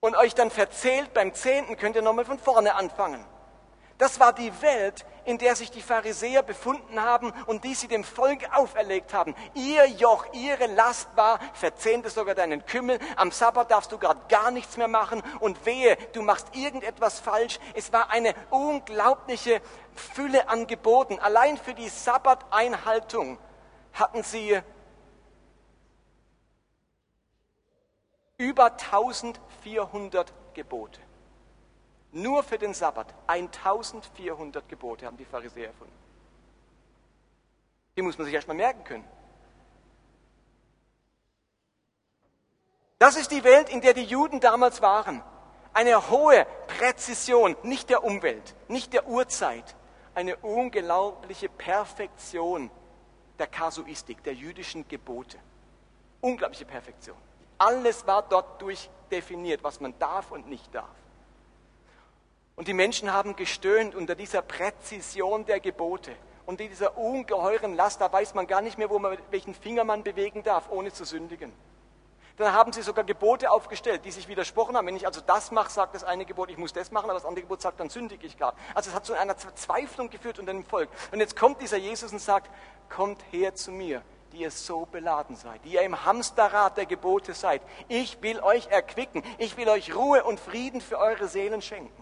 und 0.00 0.16
euch 0.16 0.34
dann 0.34 0.50
verzählt 0.50 1.12
beim 1.12 1.34
Zehnten, 1.34 1.76
könnt 1.76 1.96
ihr 1.96 2.02
nochmal 2.02 2.24
von 2.24 2.38
vorne 2.38 2.74
anfangen. 2.74 3.22
Das 4.02 4.18
war 4.18 4.32
die 4.32 4.50
Welt, 4.62 5.06
in 5.24 5.38
der 5.38 5.54
sich 5.54 5.70
die 5.70 5.80
Pharisäer 5.80 6.42
befunden 6.42 7.00
haben 7.00 7.32
und 7.46 7.62
die 7.62 7.76
sie 7.76 7.86
dem 7.86 8.02
Volk 8.02 8.40
auferlegt 8.52 9.14
haben. 9.14 9.32
Ihr 9.54 9.86
Joch, 9.86 10.26
ihre 10.32 10.66
Last 10.66 11.08
war, 11.14 11.38
verzehnte 11.52 12.10
sogar 12.10 12.34
deinen 12.34 12.66
Kümmel, 12.66 12.98
am 13.14 13.30
Sabbat 13.30 13.70
darfst 13.70 13.92
du 13.92 13.98
gerade 13.98 14.18
gar 14.28 14.50
nichts 14.50 14.76
mehr 14.76 14.88
machen 14.88 15.22
und 15.38 15.64
wehe, 15.66 15.96
du 16.14 16.22
machst 16.22 16.48
irgendetwas 16.56 17.20
falsch. 17.20 17.60
Es 17.74 17.92
war 17.92 18.10
eine 18.10 18.34
unglaubliche 18.50 19.62
Fülle 19.94 20.48
an 20.48 20.66
Geboten. 20.66 21.20
Allein 21.20 21.56
für 21.56 21.74
die 21.74 21.88
Sabbateinhaltung 21.88 23.38
hatten 23.92 24.24
sie 24.24 24.60
über 28.36 28.64
1400 28.64 30.32
Gebote. 30.54 30.98
Nur 32.12 32.42
für 32.42 32.58
den 32.58 32.74
Sabbat. 32.74 33.12
1400 33.26 34.68
Gebote 34.68 35.06
haben 35.06 35.16
die 35.16 35.24
Pharisäer 35.24 35.68
erfunden. 35.68 35.92
Die 37.96 38.02
muss 38.02 38.16
man 38.16 38.26
sich 38.26 38.34
erstmal 38.34 38.56
merken 38.56 38.84
können. 38.84 39.08
Das 42.98 43.16
ist 43.16 43.30
die 43.30 43.42
Welt, 43.42 43.68
in 43.68 43.80
der 43.80 43.94
die 43.94 44.04
Juden 44.04 44.40
damals 44.40 44.80
waren. 44.80 45.22
Eine 45.72 46.10
hohe 46.10 46.46
Präzision, 46.68 47.56
nicht 47.62 47.90
der 47.90 48.04
Umwelt, 48.04 48.54
nicht 48.68 48.92
der 48.92 49.08
Uhrzeit, 49.08 49.74
eine 50.14 50.36
unglaubliche 50.36 51.48
Perfektion 51.48 52.70
der 53.38 53.46
Kasuistik, 53.46 54.22
der 54.22 54.34
jüdischen 54.34 54.86
Gebote. 54.86 55.38
Unglaubliche 56.20 56.66
Perfektion. 56.66 57.16
Alles 57.58 58.06
war 58.06 58.22
dort 58.22 58.60
durchdefiniert, 58.60 59.64
was 59.64 59.80
man 59.80 59.98
darf 59.98 60.30
und 60.30 60.48
nicht 60.48 60.72
darf. 60.74 61.01
Und 62.62 62.68
die 62.68 62.74
Menschen 62.74 63.12
haben 63.12 63.34
gestöhnt 63.34 63.96
unter 63.96 64.14
dieser 64.14 64.40
Präzision 64.40 65.44
der 65.44 65.58
Gebote 65.58 66.12
und 66.46 66.60
dieser 66.60 66.96
ungeheuren 66.96 67.74
Last. 67.74 68.00
Da 68.00 68.12
weiß 68.12 68.34
man 68.34 68.46
gar 68.46 68.60
nicht 68.60 68.78
mehr, 68.78 68.88
wo 68.88 69.00
man, 69.00 69.18
welchen 69.32 69.52
Finger 69.52 69.82
man 69.82 70.04
bewegen 70.04 70.44
darf, 70.44 70.70
ohne 70.70 70.92
zu 70.92 71.04
sündigen. 71.04 71.52
Dann 72.36 72.52
haben 72.52 72.72
sie 72.72 72.82
sogar 72.82 73.02
Gebote 73.02 73.50
aufgestellt, 73.50 74.04
die 74.04 74.12
sich 74.12 74.28
widersprochen 74.28 74.76
haben. 74.76 74.86
Wenn 74.86 74.94
ich 74.94 75.06
also 75.06 75.20
das 75.20 75.50
mache, 75.50 75.72
sagt 75.72 75.96
das 75.96 76.04
eine 76.04 76.24
Gebot, 76.24 76.50
ich 76.50 76.56
muss 76.56 76.72
das 76.72 76.92
machen, 76.92 77.06
aber 77.06 77.14
das 77.14 77.24
andere 77.24 77.42
Gebot 77.42 77.60
sagt, 77.60 77.80
dann 77.80 77.90
sündige 77.90 78.24
ich 78.28 78.38
gar. 78.38 78.54
Also 78.76 78.90
es 78.90 78.94
hat 78.94 79.06
zu 79.06 79.14
einer 79.14 79.34
Verzweiflung 79.34 80.08
geführt 80.08 80.38
unter 80.38 80.52
dem 80.52 80.64
Volk. 80.64 80.88
Und 81.10 81.18
jetzt 81.18 81.34
kommt 81.34 81.60
dieser 81.60 81.78
Jesus 81.78 82.12
und 82.12 82.20
sagt, 82.20 82.48
kommt 82.88 83.20
her 83.32 83.56
zu 83.56 83.72
mir, 83.72 84.02
die 84.32 84.36
ihr 84.36 84.52
so 84.52 84.86
beladen 84.86 85.34
seid, 85.34 85.64
die 85.64 85.72
ihr 85.72 85.82
im 85.82 86.04
Hamsterrad 86.04 86.76
der 86.76 86.86
Gebote 86.86 87.34
seid. 87.34 87.60
Ich 87.88 88.22
will 88.22 88.38
euch 88.38 88.68
erquicken, 88.68 89.24
ich 89.38 89.56
will 89.56 89.68
euch 89.68 89.96
Ruhe 89.96 90.22
und 90.22 90.38
Frieden 90.38 90.80
für 90.80 90.98
eure 90.98 91.26
Seelen 91.26 91.60
schenken. 91.60 92.01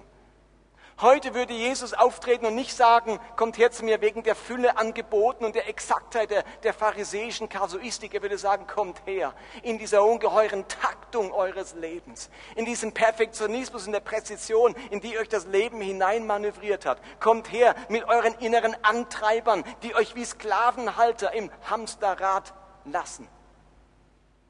Heute 1.02 1.32
würde 1.32 1.54
Jesus 1.54 1.94
auftreten 1.94 2.44
und 2.44 2.54
nicht 2.54 2.76
sagen, 2.76 3.20
kommt 3.36 3.56
her 3.56 3.70
zu 3.70 3.86
mir 3.86 4.02
wegen 4.02 4.22
der 4.22 4.34
Fülle 4.34 4.76
an 4.76 4.92
Geboten 4.92 5.46
und 5.46 5.54
der 5.54 5.66
Exaktheit 5.66 6.30
der, 6.30 6.42
der 6.62 6.74
pharisäischen 6.74 7.48
Kasuistik. 7.48 8.12
Er 8.12 8.20
würde 8.20 8.36
sagen, 8.36 8.66
kommt 8.66 9.00
her 9.06 9.32
in 9.62 9.78
dieser 9.78 10.04
ungeheuren 10.04 10.68
Taktung 10.68 11.32
eures 11.32 11.74
Lebens, 11.74 12.28
in 12.54 12.66
diesem 12.66 12.92
Perfektionismus 12.92 13.86
und 13.86 13.92
der 13.92 14.00
Präzision, 14.00 14.74
in 14.90 15.00
die 15.00 15.16
euch 15.16 15.30
das 15.30 15.46
Leben 15.46 15.80
hineinmanövriert 15.80 16.84
hat. 16.84 17.00
Kommt 17.18 17.50
her 17.50 17.74
mit 17.88 18.04
euren 18.04 18.34
inneren 18.34 18.76
Antreibern, 18.84 19.64
die 19.82 19.94
euch 19.94 20.14
wie 20.16 20.24
Sklavenhalter 20.26 21.32
im 21.32 21.50
Hamsterrad 21.70 22.52
lassen. 22.84 23.26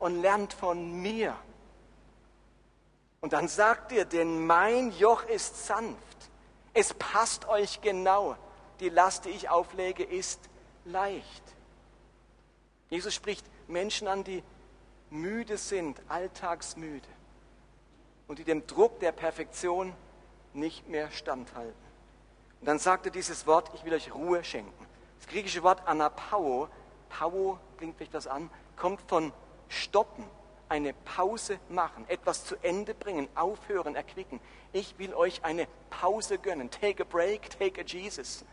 Und 0.01 0.21
lernt 0.21 0.53
von 0.53 1.01
mir. 1.01 1.37
Und 3.21 3.35
dann 3.35 3.47
sagt 3.47 3.93
ihr, 3.93 4.05
denn 4.05 4.45
mein 4.47 4.91
Joch 4.91 5.23
ist 5.27 5.67
sanft 5.69 6.11
es 6.75 6.95
passt 6.95 7.49
euch 7.49 7.81
genau. 7.81 8.37
Die 8.81 8.89
Last, 8.89 9.25
die 9.25 9.31
ich 9.31 9.49
auflege, 9.49 10.03
ist 10.05 10.41
leicht. 10.85 11.43
Jesus 12.89 13.15
spricht 13.15 13.45
Menschen 13.69 14.09
an, 14.09 14.25
die 14.25 14.43
müde 15.11 15.59
sind, 15.59 16.01
alltagsmüde 16.09 17.09
und 18.27 18.39
die 18.39 18.45
dem 18.45 18.67
Druck 18.67 19.01
der 19.01 19.13
Perfektion 19.13 19.93
nicht 20.55 20.89
mehr 20.89 21.11
standhalten. 21.11 21.75
Und 22.61 22.67
dann 22.67 22.79
sagt 22.79 23.07
er 23.07 23.13
dieses 23.13 23.47
Wort, 23.47 23.71
ich 23.75 23.85
will 23.85 23.95
euch 23.95 24.15
Ruhe 24.15 24.45
schenken. 24.45 24.87
Das 25.19 25.29
griechische 25.29 25.63
Wort 25.63 25.87
anapao, 25.87 26.69
pao 27.09 27.59
klingt 27.77 27.97
vielleicht 27.97 28.15
was 28.15 28.27
an, 28.27 28.51
kommt 28.77 29.01
von 29.09 29.33
stoppen, 29.69 30.25
eine 30.71 30.95
Pause 30.95 31.59
machen, 31.69 32.05
etwas 32.09 32.45
zu 32.45 32.55
Ende 32.63 32.95
bringen, 32.95 33.29
aufhören, 33.35 33.97
erquicken. 33.97 34.41
Ich 34.73 34.99
will 34.99 35.15
euch 35.15 35.45
eine 35.45 35.67
Pause 35.91 36.39
gönnen. 36.39 36.71
Take 36.71 37.03
a 37.03 37.07
break, 37.07 37.51
take 37.59 37.81
a 37.81 37.85
Jesus. 37.85 38.45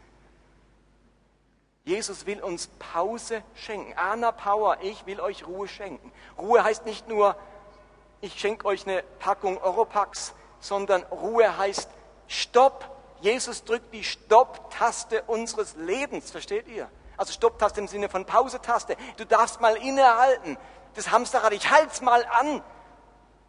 Jesus 1.85 2.25
will 2.25 2.41
uns 2.41 2.67
Pause 2.79 3.43
schenken. 3.53 3.93
Anna 3.95 4.31
Power, 4.31 4.79
ich 4.81 5.05
will 5.05 5.21
euch 5.21 5.45
Ruhe 5.45 5.67
schenken. 5.67 6.11
Ruhe 6.37 6.63
heißt 6.63 6.85
nicht 6.85 7.07
nur, 7.07 7.35
ich 8.19 8.37
schenke 8.37 8.65
euch 8.65 8.87
eine 8.87 9.03
Packung 9.19 9.57
Oropax, 9.61 10.33
sondern 10.59 11.03
Ruhe 11.03 11.55
heißt 11.55 11.89
Stopp. 12.27 12.89
Jesus 13.21 13.63
drückt 13.63 13.93
die 13.93 14.03
Stopp-Taste 14.03 15.21
unseres 15.27 15.75
Lebens, 15.75 16.31
versteht 16.31 16.67
ihr? 16.67 16.89
Also 17.15 17.31
Stopp-Taste 17.31 17.79
im 17.79 17.87
Sinne 17.87 18.09
von 18.09 18.25
Pause-Taste. 18.25 18.97
Du 19.17 19.25
darfst 19.25 19.61
mal 19.61 19.75
innehalten 19.77 20.57
das 20.97 21.11
Hamsterrad, 21.11 21.53
ich 21.53 21.69
halt's 21.69 22.01
mal 22.01 22.25
an, 22.25 22.63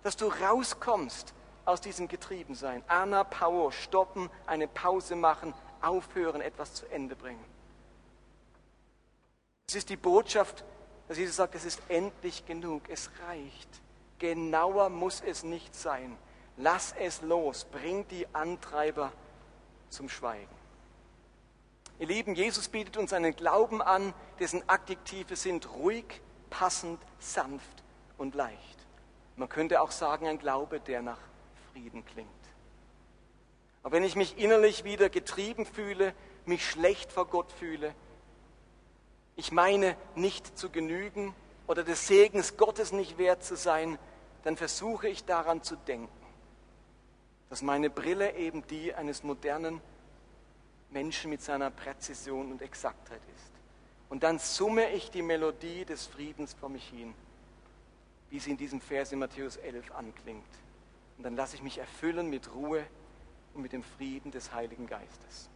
dass 0.02 0.16
du 0.16 0.28
rauskommst 0.28 1.32
aus 1.64 1.80
diesem 1.80 2.06
Getriebensein. 2.06 2.84
Anna 2.88 3.24
Power, 3.24 3.72
stoppen, 3.72 4.28
eine 4.46 4.68
Pause 4.68 5.16
machen, 5.16 5.54
aufhören, 5.80 6.42
etwas 6.42 6.74
zu 6.74 6.86
Ende 6.86 7.16
bringen. 7.16 7.44
Es 9.66 9.76
ist 9.76 9.88
die 9.88 9.96
Botschaft, 9.96 10.62
dass 11.08 11.16
Jesus 11.16 11.36
sagt, 11.36 11.54
es 11.54 11.64
ist 11.64 11.80
endlich 11.88 12.44
genug, 12.44 12.82
es 12.90 13.10
reicht. 13.26 13.68
Genauer 14.18 14.90
muss 14.90 15.22
es 15.22 15.42
nicht 15.42 15.74
sein. 15.74 16.18
Lass 16.58 16.92
es 16.98 17.22
los, 17.22 17.64
bring 17.64 18.06
die 18.08 18.26
Antreiber 18.34 19.10
zum 19.88 20.10
Schweigen. 20.10 20.54
Ihr 21.98 22.08
Lieben, 22.08 22.34
Jesus 22.34 22.68
bietet 22.68 22.98
uns 22.98 23.12
einen 23.14 23.34
Glauben 23.34 23.80
an, 23.80 24.12
dessen 24.38 24.62
Adjektive 24.68 25.34
sind 25.34 25.70
ruhig, 25.70 26.20
passend, 26.48 27.00
sanft 27.18 27.84
und 28.16 28.34
leicht. 28.34 28.86
Man 29.36 29.48
könnte 29.48 29.80
auch 29.80 29.90
sagen, 29.90 30.26
ein 30.26 30.38
Glaube, 30.38 30.80
der 30.80 31.02
nach 31.02 31.20
Frieden 31.72 32.04
klingt. 32.04 32.28
Aber 33.82 33.96
wenn 33.96 34.04
ich 34.04 34.16
mich 34.16 34.38
innerlich 34.38 34.84
wieder 34.84 35.08
getrieben 35.08 35.64
fühle, 35.64 36.14
mich 36.44 36.68
schlecht 36.68 37.12
vor 37.12 37.26
Gott 37.26 37.52
fühle, 37.52 37.94
ich 39.36 39.52
meine 39.52 39.96
nicht 40.16 40.58
zu 40.58 40.68
genügen 40.68 41.34
oder 41.68 41.84
des 41.84 42.08
Segens 42.08 42.56
Gottes 42.56 42.90
nicht 42.92 43.18
wert 43.18 43.44
zu 43.44 43.56
sein, 43.56 43.98
dann 44.42 44.56
versuche 44.56 45.08
ich 45.08 45.24
daran 45.24 45.62
zu 45.62 45.76
denken, 45.76 46.26
dass 47.48 47.62
meine 47.62 47.90
Brille 47.90 48.34
eben 48.34 48.66
die 48.66 48.94
eines 48.94 49.22
modernen 49.22 49.80
Menschen 50.90 51.30
mit 51.30 51.42
seiner 51.42 51.70
Präzision 51.70 52.50
und 52.50 52.62
Exaktheit 52.62 53.20
ist. 53.36 53.57
Und 54.08 54.22
dann 54.22 54.38
summe 54.38 54.90
ich 54.90 55.10
die 55.10 55.22
Melodie 55.22 55.84
des 55.84 56.06
Friedens 56.06 56.54
vor 56.54 56.68
mich 56.68 56.88
hin, 56.88 57.14
wie 58.30 58.38
sie 58.38 58.50
in 58.50 58.56
diesem 58.56 58.80
Vers 58.80 59.12
in 59.12 59.18
Matthäus 59.18 59.56
11 59.56 59.92
anklingt. 59.92 60.44
Und 61.16 61.24
dann 61.24 61.36
lasse 61.36 61.56
ich 61.56 61.62
mich 61.62 61.78
erfüllen 61.78 62.30
mit 62.30 62.54
Ruhe 62.54 62.84
und 63.54 63.62
mit 63.62 63.72
dem 63.72 63.82
Frieden 63.82 64.30
des 64.30 64.52
Heiligen 64.52 64.86
Geistes. 64.86 65.50